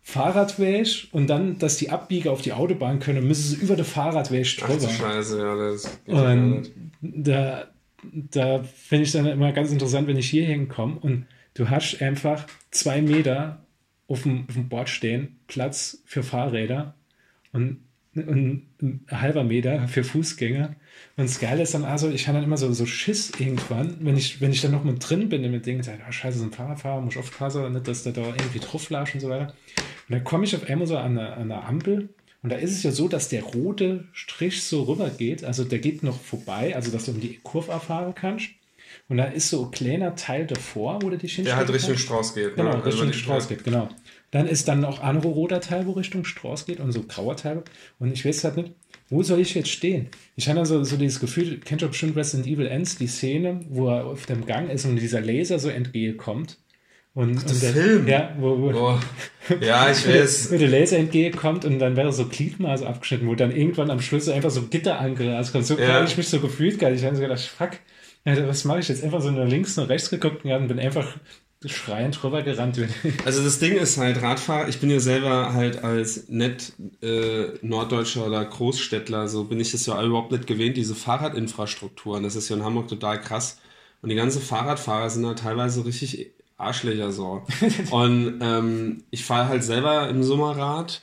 [0.02, 4.46] Fahrradweg und dann, dass die Abbieger auf die Autobahn können, müssen sie über den Fahrradweg
[4.62, 4.88] Ach drüber.
[4.88, 7.68] Scheiße, ja, das Und da,
[8.02, 12.46] da finde ich dann immer ganz interessant, wenn ich hier hinkomme und du hast einfach
[12.70, 13.64] zwei Meter
[14.08, 16.94] auf dem, auf dem Board stehen, Platz für Fahrräder
[17.52, 17.80] und,
[18.14, 20.74] ein halber Meter für Fußgänger.
[21.16, 24.16] Und das Geile ist dann also, ich habe dann immer so, so Schiss irgendwann, wenn
[24.16, 26.44] ich, wenn ich dann noch mit drin bin in dem Ding, sage, ah, scheiße, so
[26.44, 29.46] ein Fahrradfahrer, muss ich aufpassen, nicht, dass der da irgendwie drauf latscht und so weiter.
[30.08, 32.08] Und dann komme ich auf einmal so an eine, an eine Ampel
[32.42, 35.78] und da ist es ja so, dass der rote Strich so rüber geht, also der
[35.78, 38.48] geht noch vorbei, also dass du um die Kurve erfahren kannst.
[39.08, 41.96] Und da ist so ein kleiner Teil davor, wo du dich Der hinstellen halt Richtung.
[41.96, 42.56] Strauß geht.
[42.56, 42.74] Genau, ne?
[42.76, 43.88] Also Richtung die- Strauß geht, genau.
[44.30, 47.62] Dann ist dann noch andere roter Teil, wo Richtung Strauß geht und so grauer Teil.
[47.98, 48.72] Und ich weiß halt nicht,
[49.08, 50.08] wo soll ich jetzt stehen?
[50.36, 53.60] Ich habe dann so, so dieses Gefühl, kennt ihr bestimmt Resident Evil Ends, die Szene,
[53.68, 56.58] wo er auf dem Gang ist und dieser Laser so entgegenkommt.
[57.12, 58.06] Und, und der Film?
[58.06, 58.98] Ja, wo, wo, Oh.
[59.60, 60.52] Ja, ich weiß.
[60.52, 64.28] wo der Laser entgegenkommt und dann wäre so Gliedmaße abgeschnitten, wo dann irgendwann am Schluss
[64.28, 65.66] einfach so Gitter angelassen kommt.
[65.66, 65.94] So Ja.
[65.94, 66.94] habe ich mich so gefühlt, geil.
[66.94, 67.70] Ich habe so gedacht, fuck,
[68.24, 69.02] was mache ich jetzt?
[69.02, 71.16] Einfach so nach links und rechts geguckt und bin einfach
[71.66, 72.80] schreiend drüber gerannt.
[73.24, 78.26] Also das Ding ist halt Radfahrer, ich bin ja selber halt als nett äh, Norddeutscher
[78.26, 82.16] oder Großstädtler, so bin ich es ja überhaupt nicht gewöhnt, diese Fahrradinfrastruktur.
[82.16, 83.58] Und das ist ja in Hamburg total krass.
[84.02, 87.42] Und die ganzen Fahrradfahrer sind halt teilweise richtig Arschlöcher so.
[87.90, 91.02] Und ähm, ich fahre halt selber im Sommerrad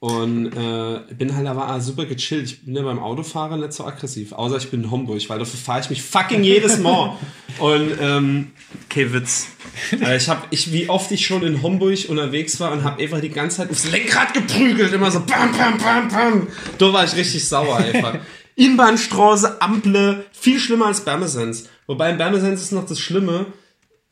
[0.00, 2.44] und äh, bin halt aber super gechillt.
[2.44, 5.58] Ich bin ja beim Autofahren nicht so aggressiv, außer ich bin in Homburg, weil dafür
[5.58, 7.16] fahre ich mich fucking jedes Mal.
[7.58, 8.50] Und ähm,
[8.84, 9.48] okay, Witz.
[9.92, 13.20] Äh, ich habe, ich, wie oft ich schon in Homburg unterwegs war und habe einfach
[13.20, 16.48] die ganze Zeit aufs Lenkrad geprügelt, immer so bam, bam, bam, bam.
[16.76, 18.18] Da war ich richtig sauer einfach.
[18.56, 21.68] Inbahnstraße, Ample, viel schlimmer als Bermesens.
[21.86, 23.46] Wobei in Bermesens ist noch das Schlimme,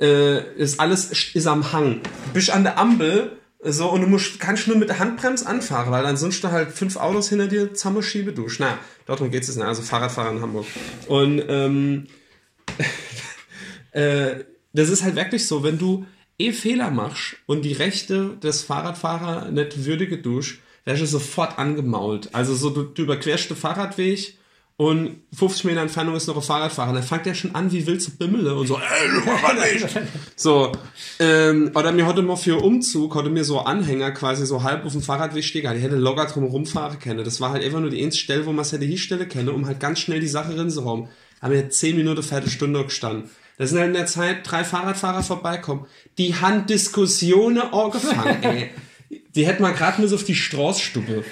[0.01, 2.01] äh, ist alles ist am Hang.
[2.33, 3.33] Bist an der Ampel
[3.64, 7.31] so und du musst kannst nur mit der Handbremse anfahren, weil ansonsten halt fünf Autos
[7.31, 8.46] hinter dir zusammen schiebe du.
[8.59, 9.66] Na, darum geht's jetzt nicht.
[9.66, 10.66] Also Fahrradfahrer in Hamburg.
[11.09, 12.07] Und ähm,
[13.92, 16.07] äh, das ist halt wirklich so, wenn du
[16.38, 22.29] eh Fehler machst und die Rechte des Fahrradfahrer nicht würdige dusch, wärst du sofort angemault.
[22.33, 24.37] Also so, du, du überquerst den Fahrradweg
[24.77, 26.93] und 50 Meter Entfernung ist noch ein Fahrradfahrer.
[26.93, 30.01] Dann fängt der schon an, wie wild zu bimmeln und so, ey, du nicht.
[30.37, 30.73] So,
[31.21, 34.93] ähm, oder mir heute mal für Umzug, heute mir so Anhänger quasi so halb auf
[34.93, 37.25] dem Fahrradweg stehen, die hätte locker drum rumfahren können.
[37.25, 39.67] Das war halt einfach nur die einzige Stelle, wo man es hätte hinstellen können, um
[39.67, 41.09] halt ganz schnell die Sache rinzuhauen.
[41.41, 43.31] Haben wir 10 Minuten, Viertelstunde gestanden.
[43.59, 45.87] Da sind halt in der Zeit drei Fahrradfahrer vorbeikommen.
[46.19, 48.71] Die haben Diskussionen angefangen, ey.
[49.37, 51.25] Die hätten mal gerade nur so auf die Straßstube.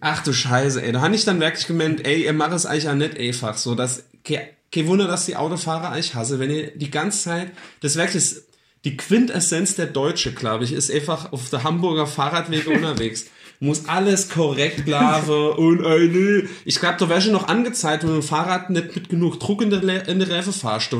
[0.00, 0.92] Ach du Scheiße, ey.
[0.92, 3.56] Da habe ich dann wirklich gemeint, ey, ihr macht es eigentlich auch nicht einfach.
[3.56, 4.40] So, dass, kein,
[4.72, 8.36] kein Wunder, dass die Autofahrer eigentlich hasse, wenn ihr die ganze Zeit, das ist wirklich
[8.84, 13.26] die Quintessenz der Deutsche, glaube ich, ist einfach auf der Hamburger Fahrradwege unterwegs.
[13.62, 16.48] Muss alles korrekt laufen und ey, nee.
[16.64, 19.60] Ich glaube, da wärst du noch angezeigt, wenn du ein Fahrrad nicht mit genug Druck
[19.60, 20.96] in der, Le- in der Reife fahrst.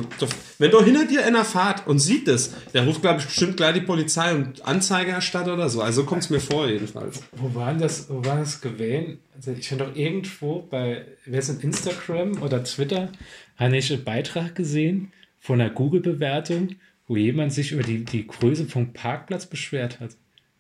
[0.59, 3.75] Wenn du hinter dir einer fahrt und sieht es, der ruft, glaube ich, bestimmt gleich
[3.75, 5.81] die Polizei und Anzeige erstattet oder so.
[5.81, 7.23] Also kommt es mir vor, jedenfalls.
[7.33, 9.21] Wo war denn das, wo war das gewesen?
[9.35, 13.09] Also ich habe doch irgendwo bei, wer ist in Instagram oder Twitter,
[13.57, 16.77] habe ich einen Beitrag gesehen von einer Google-Bewertung,
[17.09, 20.11] wo jemand sich über die, die Größe vom Parkplatz beschwert hat.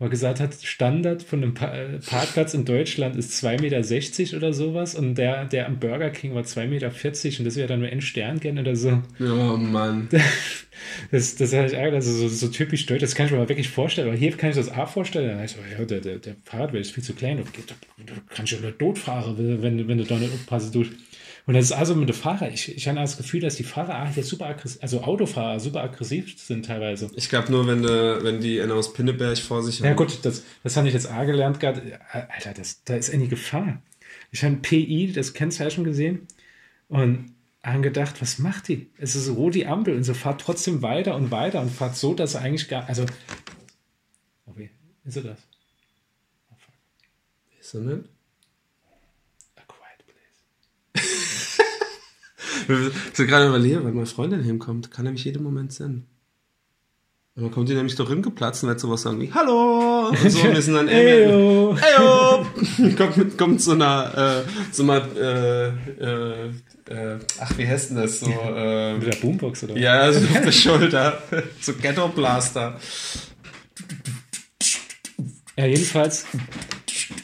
[0.00, 4.54] Wo er gesagt hat, Standard von einem äh, Parkplatz in Deutschland ist 2,60 Meter oder
[4.54, 6.90] sowas und der, der am Burger King war 2,40 Meter
[7.38, 9.02] und das wäre dann nur ein Stern gern oder so.
[9.20, 10.08] Oh Mann.
[11.10, 13.68] Das, das hatte ich also so, so typisch deutsch, das kann ich mir mal wirklich
[13.68, 15.28] vorstellen, aber hier kann ich das auch vorstellen.
[15.28, 17.44] Dann ich so, ja, der, der, der Fahrradweg ist viel zu klein, du,
[18.04, 20.92] du kannst ja nur tot fahren, wenn, wenn du da nicht aufpassen tust.
[21.46, 23.94] Und das ist also mit den Fahrern, ich, ich habe das Gefühl, dass die Fahrer
[23.94, 27.10] ah, jetzt super aggressiv, also Autofahrer super aggressiv sind teilweise.
[27.16, 30.44] Ich glaube nur, wenn, de, wenn die einer aus Pinneberg vor sich Ja gut, das,
[30.62, 31.98] das habe ich jetzt A gelernt gerade.
[32.12, 33.82] Alter, das, da ist eine Gefahr.
[34.30, 36.26] Ich habe ein PI, das Kennzeichen gesehen
[36.88, 37.32] und
[37.62, 38.90] haben gedacht, was macht die?
[38.96, 42.14] Es ist rot die Ampel und sie fahrt trotzdem weiter und weiter und fahrt so,
[42.14, 43.04] dass sie eigentlich gar, also,
[44.46, 44.70] okay,
[45.04, 45.38] ist sie das?
[46.50, 46.74] Oh, fuck.
[47.60, 48.08] Ist er nicht?
[49.56, 51.58] A quiet place.
[53.10, 56.06] Ich so gerade überlegen, wenn meine Freundin hinkommt, kann er mich jeden Moment sehen.
[57.34, 59.99] Und dann kommt die nämlich doch hingeplatzt und wird sowas sagen wie Hallo!
[60.10, 61.76] Und so, wir sind dann Eyo.
[61.76, 62.46] Eyo!
[62.96, 66.48] kommt, mit, kommt so einer, äh, so mal, äh,
[66.90, 68.20] äh, ach, wie heißt denn das?
[68.20, 69.76] So, äh, Mit der Boombox oder?
[69.76, 71.22] ja, so auf der Schulter.
[71.60, 72.78] So Ghetto Blaster.
[75.56, 76.26] Ja, jedenfalls,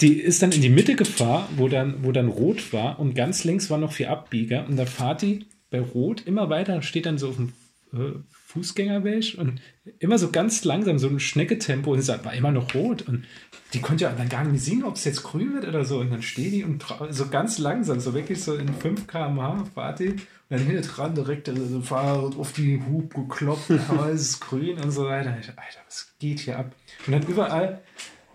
[0.00, 3.44] die ist dann in die Mitte gefahren, wo dann, wo dann rot war und ganz
[3.44, 7.18] links war noch vier Abbieger und da fahrt die bei rot immer weiter, steht dann
[7.18, 7.52] so auf dem,
[7.92, 8.18] äh,
[8.56, 9.60] Fußgängerweg und
[9.98, 13.26] immer so ganz langsam, so ein Schnecketempo und es war immer noch rot und
[13.74, 16.10] die konnte ja dann gar nicht sehen, ob es jetzt grün wird oder so und
[16.10, 20.08] dann steht die und so ganz langsam, so wirklich so in 5 km/h fahrt die
[20.08, 24.78] und dann hinter dran direkt so Fahrrad auf die Hub gekloppt, aber es ist grün
[24.78, 25.36] und so weiter.
[25.38, 26.74] Ich, Alter, was geht hier ab?
[27.06, 27.82] Und dann überall,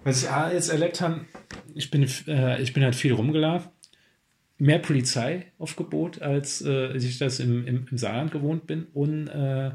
[0.04, 1.22] was ich jetzt erlebt habe,
[1.74, 3.72] ich bin, äh, ich bin halt viel rumgelaufen
[4.62, 9.72] mehr Polizeiaufgebot, als äh, ich das im, im, im Saarland gewohnt bin und äh,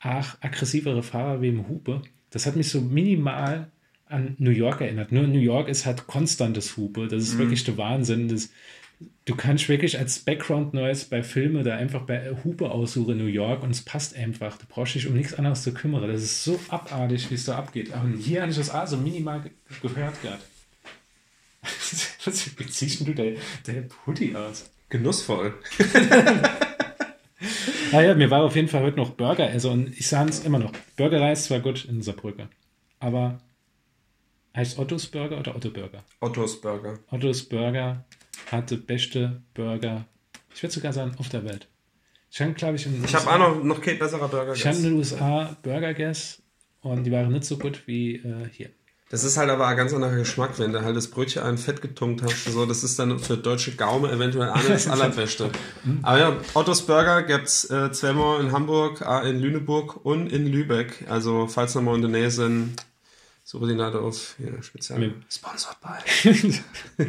[0.00, 2.02] auch aggressivere Fahrer wie im Hupe.
[2.30, 3.70] Das hat mich so minimal
[4.06, 5.12] an New York erinnert.
[5.12, 7.08] Nur New York ist halt konstantes Hupe.
[7.08, 8.28] Das ist wirklich der Wahnsinn.
[8.28, 8.50] Das,
[9.24, 13.26] du kannst wirklich als Background Noise bei Filmen da einfach bei Hupe aussuchen in New
[13.26, 14.56] York und es passt einfach.
[14.56, 16.08] Du brauchst dich um nichts anderes zu kümmern.
[16.08, 17.92] Das ist so abartig, wie es da abgeht.
[17.92, 19.50] Und hier habe ich das auch so minimal ge
[19.82, 20.42] gehört gerade.
[22.24, 23.34] Was ziehst denn du der,
[23.66, 23.84] der
[24.38, 24.70] aus?
[24.88, 25.54] Genussvoll.
[27.92, 30.58] Naja, mir war auf jeden Fall heute noch Burger essen und ich sage es immer
[30.58, 30.72] noch.
[30.96, 32.48] Burgerreis zwar gut in Saarbrücken,
[33.00, 33.38] aber
[34.54, 36.04] heißt Ottos Burger oder Otto Burger?
[36.20, 36.98] Ottos Burger.
[37.10, 38.04] Ottos Burger
[38.50, 40.04] hatte beste Burger,
[40.54, 41.68] ich würde sogar sagen, auf der Welt.
[42.30, 44.76] Ich habe, glaube ich, in Ich habe auch noch, noch kein besserer Burger ich habe
[44.76, 44.92] in den.
[44.94, 46.42] USA Burger gegessen
[46.82, 48.70] und die waren nicht so gut wie äh, hier.
[49.10, 51.80] Das ist halt aber ein ganz anderer Geschmack, wenn du halt das Brötchen an Fett
[51.80, 52.44] getunkt hast.
[52.44, 55.50] So, das ist dann für deutsche Gaume eventuell nicht das Allerbeste.
[56.02, 61.06] Aber ja, Ottos Burger gibt's äh, zweimal in Hamburg, auch in Lüneburg und in Lübeck.
[61.08, 62.74] Also, falls noch mal in der Nähe sind,
[63.44, 64.98] suche die Leute auf speziell.
[64.98, 67.08] Mit- Sponsored by.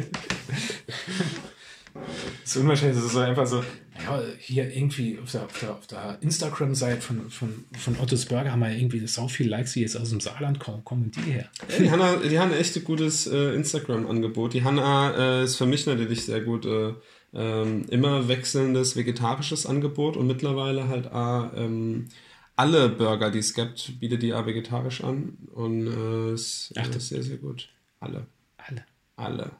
[1.92, 3.64] Das ist unwahrscheinlich, das ist so einfach so,
[4.04, 8.70] ja, hier irgendwie auf der, der, der Instagram-Seite von, von, von Ottos Burger haben wir
[8.70, 10.84] irgendwie so viel Likes, die jetzt aus dem Saarland kommen.
[10.84, 11.48] Kommen die her?
[11.78, 14.54] Die haben, auch- die haben echt ein gutes äh, Instagram-Angebot.
[14.54, 16.92] Die haben auch, äh, ist für mich natürlich sehr gut, äh,
[17.32, 22.08] ähm, immer wechselndes vegetarisches Angebot und mittlerweile halt auch, ähm,
[22.56, 26.96] alle Burger, die es gibt, bietet die auch vegetarisch an und äh, ist, Ach, äh,
[26.96, 27.68] ist sehr, sehr gut.
[28.00, 28.26] Alle.
[28.58, 28.84] Alle.
[29.16, 29.50] Alle.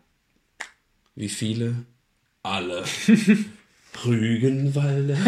[1.14, 1.76] Wie viele?
[2.42, 2.84] Alle.
[4.04, 5.16] Rügenwalder.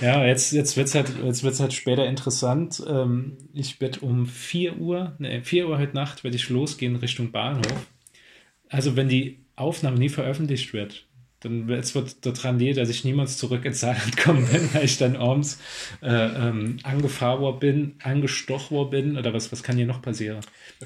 [0.00, 1.10] Ja, jetzt, jetzt wird es halt,
[1.60, 2.82] halt später interessant.
[2.86, 7.32] Ähm, ich werde um 4 Uhr, ne, 4 Uhr heute Nacht werde ich losgehen Richtung
[7.32, 7.86] Bahnhof.
[8.68, 11.05] Also wenn die Aufnahme nie veröffentlicht wird,
[11.40, 14.84] dann wird- es wird daran liegen, dass ich niemals zurück ins Saarland kommen bin, weil
[14.84, 15.58] ich dann abends
[16.02, 20.40] äh, ähm, angefahren bin, angestochen bin oder was, was kann hier noch passieren?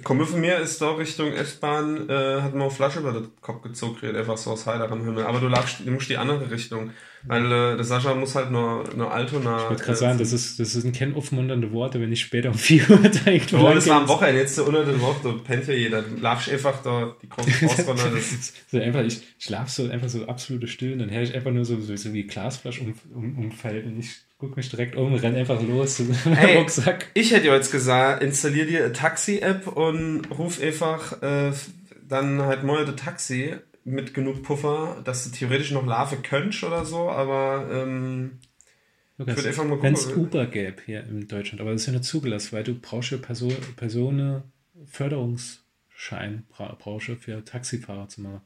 [0.04, 3.62] Kumpel von mir ist da Richtung S-Bahn, äh, hat mal eine Flasche über den Kopf
[3.62, 5.24] gezogen, einfach so aus heiterem Himmel.
[5.24, 6.90] Aber du, lagst, du musst die andere Richtung.
[7.24, 9.64] Weil äh, der Sascha muss halt nur, nur Altona.
[9.64, 12.54] Ich wollte gerade sagen, das ist, das sind keine aufmunternde Worte, wenn ich später um
[12.54, 15.66] 4 Uhr direkt Oh, das war am Wochenende, jetzt so unter der Woche, da pennt
[15.66, 16.02] ja jeder.
[16.02, 18.00] Du lagst einfach da die große Faustronner.
[18.10, 21.50] Das, So einfach, ich schlafe so einfach so absolute Still und dann höre ich einfach
[21.50, 25.14] nur so, so, so wie Glasflasch um, um, umfällt und ich gucke mich direkt um,
[25.14, 26.56] renn einfach los zu meinem Ey.
[26.56, 27.08] Rucksack.
[27.14, 31.52] ich hätte jetzt gesagt, installier dir eine Taxi-App und ruf einfach äh,
[32.08, 33.54] dann halt mal das Taxi
[33.84, 38.38] mit genug Puffer, dass du theoretisch noch Larve könntest oder so, aber ähm,
[39.18, 40.16] Lukas, würd einfach mal gucken, wenn es?
[40.16, 43.18] Uber gäbe hier in Deutschland, aber das ist ja nicht zugelassen, weil du brauchst ja
[43.18, 44.42] Person, Personen
[44.86, 48.40] Förderungsschein bra brauchst du für Taxifahrer zu machen.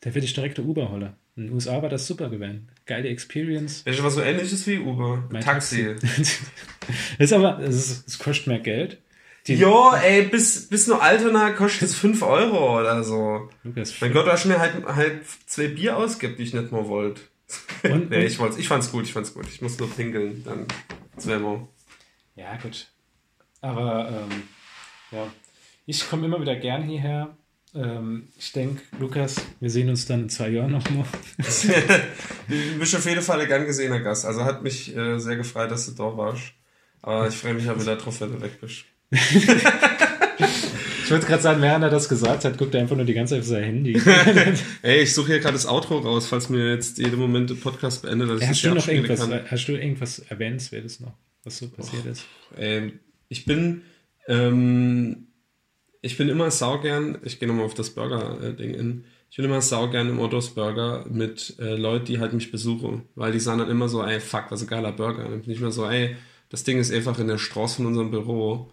[0.00, 1.14] Da würde ich direkt der Uber holen.
[1.36, 2.68] In den USA war das super gewesen.
[2.86, 3.82] Geile Experience.
[3.82, 5.28] ist was so ähnliches wie Uber.
[5.30, 5.94] Mein Taxi.
[6.02, 6.40] das
[7.18, 8.98] ist aber, es kostet mehr Geld.
[9.48, 13.48] Die, Jo, ey, bis, bis nur Altona kostet es 5 Euro oder so.
[13.64, 16.86] Lukas, Mein Gott, du hast mir halt, halt zwei Bier ausgibt, die ich nicht mal
[16.86, 17.22] wollte.
[17.84, 19.46] Und- nee, ich, wollt's, ich fand's gut, ich fand's gut.
[19.48, 20.66] Ich muss nur pinkeln, dann
[21.16, 21.66] zweimal.
[22.36, 22.86] Ja, gut.
[23.60, 24.42] Aber ähm,
[25.10, 25.26] ja,
[25.86, 27.34] ich komme immer wieder gern hierher.
[27.74, 31.04] Ähm, ich denke, Lukas, wir sehen uns dann in zwei Jahren nochmal.
[32.48, 34.24] Du bist auf jeden Fall ein gern gesehener Gast.
[34.24, 36.52] Also hat mich äh, sehr gefreut, dass du da warst.
[37.02, 38.84] Aber ich freue mich ja wieder drauf, wenn du weg bist.
[41.08, 43.32] Ich würde gerade sagen, während er das gesagt hat, guckt er einfach nur die ganze
[43.32, 43.94] Zeit auf sein Handy.
[44.82, 48.02] Ey, ich suche hier gerade das Outro raus, falls mir jetzt jeden Moment der Podcast
[48.02, 48.28] beendet.
[48.28, 52.26] Dass ich hast, du noch irgendwas, hast du irgendwas Erwähnenswertes noch, was so passiert ist?
[52.58, 53.00] Ähm,
[53.30, 53.84] ich bin,
[54.26, 55.28] ähm,
[56.02, 60.10] ich bin immer saugern, ich gehe nochmal auf das Burger-Ding in, ich bin immer saugern
[60.10, 63.88] im Ottos Burger mit äh, Leuten, die halt mich besuchen, weil die sagen dann immer
[63.88, 65.24] so, ey, fuck, was ein geiler Burger.
[65.24, 66.16] Und ich immer so, ey,
[66.50, 68.70] das Ding ist einfach in der Straße von unserem Büro.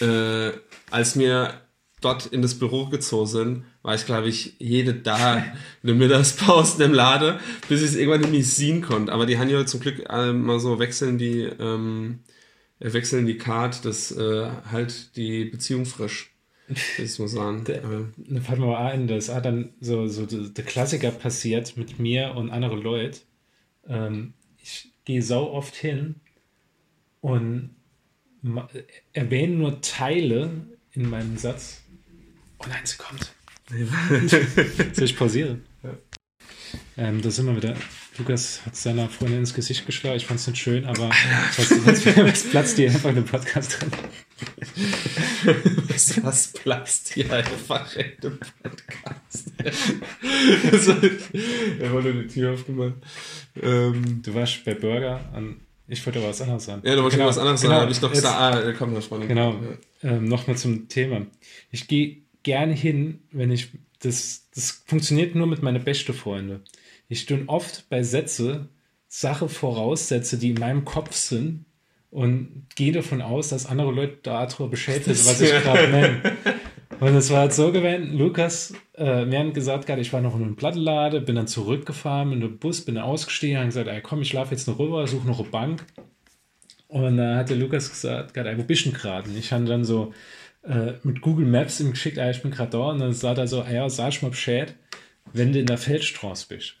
[0.00, 0.52] Äh,
[0.90, 1.60] als mir
[2.00, 5.36] dort in das Büro gezogen sind, war ich, glaube ich, jede da
[5.82, 7.38] in der Mittagspause im Lade,
[7.68, 9.12] bis ich es irgendwann nicht sehen konnte.
[9.12, 12.20] Aber die haben ja zum Glück äh, mal so wechseln die, ähm,
[12.80, 16.30] äh, wechseln die Card, das äh, halt die Beziehung frisch.
[16.98, 17.64] Das muss sagen.
[17.64, 21.76] Der- Aber, Da fällt mir mal ein, dass hat dann so, so der Klassiker passiert
[21.76, 23.18] mit mir und anderen Leuten.
[23.86, 24.32] Ähm,
[24.62, 26.14] ich gehe sau oft hin
[27.20, 27.70] und
[29.12, 30.50] erwähne nur Teile
[30.92, 31.82] in meinem Satz.
[32.58, 33.32] Oh nein, sie kommt.
[34.94, 35.64] Soll ich pausieren?
[36.96, 37.76] Ähm, da sind wir wieder.
[38.18, 40.16] Lukas hat seiner Freundin ins Gesicht geschlagen.
[40.16, 43.90] Ich fand es nicht schön, aber was, platzt dir einfach in dem Podcast drin?
[45.88, 49.52] Was, was platzt hier einfach in dem Podcast?
[51.80, 52.94] er wollte die Tür aufgemacht.
[53.60, 55.60] Ähm, Du warst bei Burger und
[55.92, 56.82] ich wollte aber was anderes sagen.
[56.84, 57.82] ja, du wolltest Genau, was anderes genau, sagen.
[57.82, 59.28] Habe ich doch jetzt- gesagt, ah, da kommt noch spannend.
[59.28, 59.54] Genau.
[60.02, 61.26] Ähm, Nochmal zum Thema.
[61.70, 63.68] Ich gehe gerne hin, wenn ich.
[64.00, 66.60] Das, das funktioniert nur mit meinen besten Freunden.
[67.08, 68.68] Ich tue oft bei Sätze
[69.06, 71.66] Sache voraussetze, die in meinem Kopf sind
[72.10, 76.22] und gehe davon aus, dass andere Leute darüber Bescheid wissen, was ich gerade nenne.
[77.02, 80.36] Und es war halt so gewesen, Lukas, äh, mir haben gesagt, gerade ich war noch
[80.36, 84.22] in einem Plattenlade, bin dann zurückgefahren mit dem Bus, bin ausgestiegen, haben gesagt, ey, komm,
[84.22, 85.84] ich schlafe jetzt noch rüber, suche noch eine Bank.
[86.86, 89.28] Und da hat der Lukas gesagt, gerade, ey, wo bist du denn gerade?
[89.28, 90.14] Und ich habe dann so
[90.62, 92.90] äh, mit Google Maps ihm geschickt, ey, ich bin gerade da.
[92.90, 94.76] Und dann sagt er so, ey, ja, sag ich mal Bescheid,
[95.32, 96.74] wenn du in der Feldstraße bist.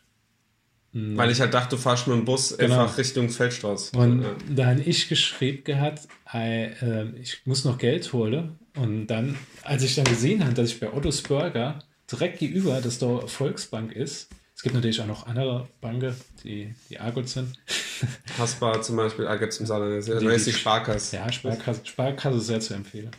[0.92, 2.80] Weil ich halt dachte, du fahrst mit dem Bus Genau.
[2.80, 3.98] einfach Richtung Feldstraße.
[3.98, 4.36] Und ja.
[4.50, 8.60] da habe ich geschrieben gehabt, ey, äh, ich muss noch Geld holen.
[8.76, 11.78] Und dann, als ich dann gesehen habe, dass ich bei Ottos Burger
[12.10, 16.14] direkt gegenüber, dass da Volksbank ist, es gibt natürlich auch noch andere Banken,
[16.44, 17.58] die, die Argut sind.
[18.38, 20.06] Haspa zum Beispiel, ah, gibt es im Saarland.
[20.06, 21.16] Da Die- ist die Sparkasse.
[21.16, 23.10] Ja, Sparkasse, Sparkasse sehr zu empfehlen.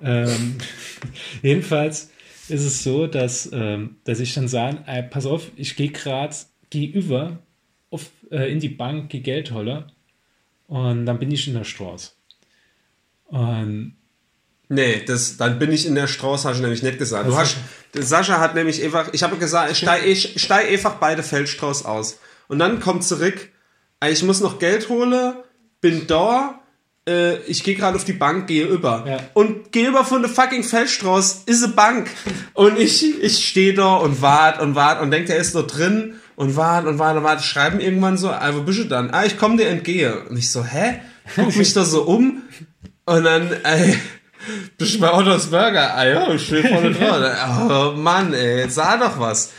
[0.00, 0.56] Ähm,
[1.42, 2.10] jedenfalls
[2.48, 6.34] ist es so, dass, ähm, dass ich dann sage, ey, pass auf, ich gehe gerade
[6.70, 7.38] gegenüber
[7.90, 9.90] auf, äh, in die Bank, gehe Geld holen
[10.68, 12.12] und dann bin ich in der Straße.
[13.26, 13.96] Und
[14.68, 17.28] Nee, das, dann bin ich in der Straße, hast du nämlich nicht gesagt.
[17.28, 17.56] Du hast,
[17.94, 21.88] der Sascha hat nämlich einfach, ich habe gesagt, ich steig, ich steig einfach beide Feldstraße
[21.88, 22.18] aus.
[22.48, 23.48] Und dann kommt zurück,
[24.00, 25.34] ey, ich muss noch Geld holen,
[25.80, 26.60] bin da,
[27.08, 29.04] äh, ich gehe gerade auf die Bank, gehe über.
[29.06, 29.18] Ja.
[29.34, 32.10] Und gehe über von der fucking Feldstraße, ist eine Bank.
[32.54, 36.14] Und ich, ich stehe da und wart und wart und denkt, er ist noch drin
[36.34, 37.42] und wart und wart und wart.
[37.42, 39.10] Schreiben irgendwann so, ah, wo bist du dann?
[39.10, 40.24] Ah, ich komme dir entgehe.
[40.28, 41.00] Und ich so, hä?
[41.36, 42.42] Guck mich da so um
[43.04, 43.98] und dann, ey,
[44.78, 45.94] bist bei Ottos Burger?
[45.94, 47.70] Ah ja, ich stehe vorne dran.
[47.70, 49.52] Oh Mann, ey, sah doch was.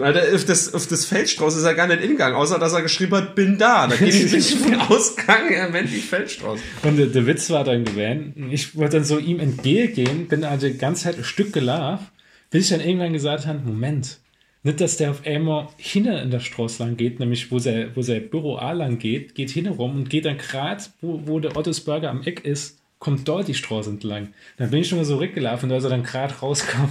[0.00, 3.16] Alter, auf das, auf das Feldstrauß ist er gar nicht ingegangen, außer dass er geschrieben
[3.16, 3.86] hat, bin da.
[3.86, 6.60] Da bin ich bin ich von ausgegangen, er nennt die Feldstrauß.
[6.82, 10.66] Und der, der Witz war dann gewesen, ich wollte dann so ihm entgegengehen, bin also
[10.66, 12.06] die ganze Zeit ein Stück gelaufen,
[12.50, 14.18] bis ich dann irgendwann gesagt habe, Moment,
[14.62, 18.02] nicht, dass der auf einmal hinten in der Straße lang geht, nämlich wo sein, wo
[18.02, 21.56] sein Büro A lang geht, geht hinten rum und geht dann gerade, wo, wo der
[21.56, 24.32] Ottos Burger am Eck ist, kommt dort die Straße entlang.
[24.56, 26.88] Dann bin ich schon mal so rückgelaufen, als er dann gerade rauskam.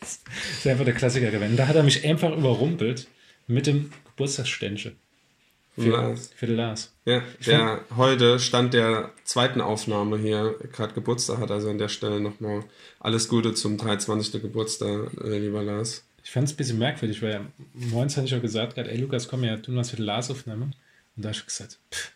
[0.00, 0.20] Das
[0.58, 1.56] ist einfach der Klassiker gewesen.
[1.56, 3.06] Da hat er mich einfach überrumpelt
[3.46, 4.96] mit dem Geburtstagsständchen.
[5.78, 6.30] Für, Lars.
[6.34, 6.94] für den Lars.
[7.04, 12.18] Ja, der heute stand der zweiten Aufnahme hier gerade Geburtstag hat, also an der Stelle
[12.18, 12.64] nochmal
[12.98, 14.40] alles Gute zum 23.
[14.40, 16.02] Geburtstag, äh, lieber Lars.
[16.24, 17.42] Ich fand es ein bisschen merkwürdig, weil
[17.74, 20.30] morgens hatte ich auch gesagt, gerade, ey Lukas, komm her, tun was für die Lars
[20.30, 20.74] aufnehmen.
[21.14, 22.15] Und da habe ich gesagt, pff.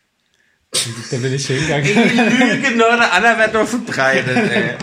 [1.11, 2.63] Dann bin ich hingegangen.
[2.63, 4.77] genau, der Anna wird noch verbreitet, ey.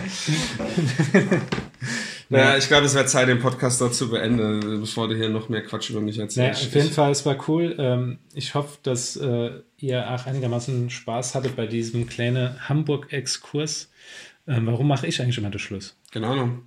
[2.30, 5.48] naja, ich glaube, es wäre Zeit, den Podcast dort zu beenden, bevor du hier noch
[5.50, 6.68] mehr Quatsch über mich naja, erzählst.
[6.68, 7.76] auf jeden Fall, es war cool.
[7.80, 13.90] Ähm, ich hoffe, dass äh, ihr auch einigermaßen Spaß hattet bei diesem kleinen Hamburg-Exkurs.
[14.48, 15.96] Ähm, warum mache ich eigentlich immer den Schluss?
[16.12, 16.64] Keine Ahnung.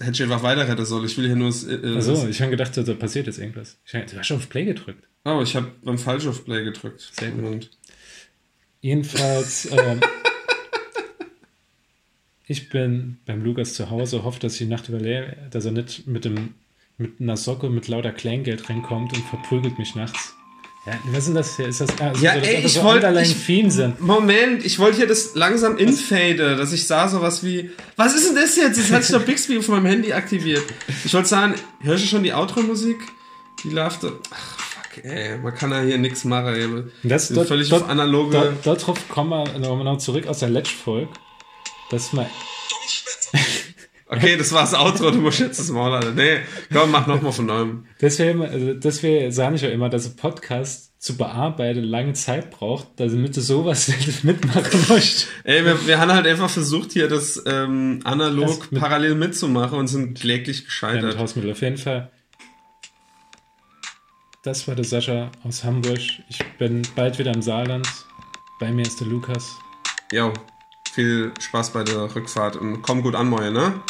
[0.00, 1.06] Hätte ich einfach weiterretten sollen.
[1.06, 1.48] Ich will hier nur.
[1.48, 3.78] Äh, äh, Also, das- ich habe gedacht, da passiert jetzt irgendwas.
[3.86, 5.06] Ich hab, du hast schon auf Play gedrückt.
[5.24, 7.10] Oh, ich habe beim falsch auf Play gedrückt.
[7.12, 7.44] Sehr gut.
[7.44, 7.70] Und
[8.80, 10.00] Jedenfalls, ähm,
[12.46, 16.06] ich bin beim Lukas zu Hause, hoffe, dass ich die Nacht überlebe, dass er nicht
[16.06, 16.54] mit, dem,
[16.98, 20.34] mit einer Socke mit lauter Kleingeld reinkommt und verprügelt mich nachts.
[20.86, 21.68] Ja, was ist denn das hier?
[21.68, 24.00] Ist das, ah, Ja, so, dass ey, ich so wollt- underlying ich- Themen sind.
[24.00, 28.36] Moment, ich wollte hier das langsam infade, dass ich sah sowas wie, was ist denn
[28.36, 28.78] das jetzt?
[28.78, 30.62] Jetzt hat sich doch Bixby auf meinem Handy aktiviert.
[31.04, 32.96] Ich wollte sagen, hörst du schon die Outro-Musik?
[33.62, 34.58] Die läuft so, ach
[34.94, 37.08] fuck, ey, man kann ja hier nichts machen, ey.
[37.08, 40.50] Das, sind völlig auf analoge, Dort, dort drauf kommen wir noch, noch zurück aus der
[40.50, 41.08] Let's-Folge.
[41.90, 42.26] Das mal,
[44.06, 46.12] okay, das war das Outro, du musst jetzt das Maul, Alter.
[46.12, 46.38] Nee,
[46.72, 47.86] komm, mach nochmal von neuem.
[48.00, 52.88] deswegen, also deswegen sage ich ja immer, dass ein Podcast zu bearbeiten lange Zeit braucht,
[52.96, 53.90] damit du sowas
[54.22, 55.28] mitmachen musst.
[55.44, 59.78] Ey, wir, wir haben halt einfach versucht, hier das ähm, analog Das mit- parallel mitzumachen
[59.78, 61.18] und sind kläglich Ja, mit gescheitert.
[61.18, 61.52] Hausmittel.
[61.52, 62.10] Auf jeden Fall.
[64.42, 66.00] Das war der Sascha aus Hamburg.
[66.30, 67.86] Ich bin bald wieder im Saarland.
[68.58, 69.58] Bei mir ist der Lukas.
[70.12, 70.32] Jo,
[70.92, 73.82] viel Spaß bei der Rückfahrt und komm gut an, Moje, ne?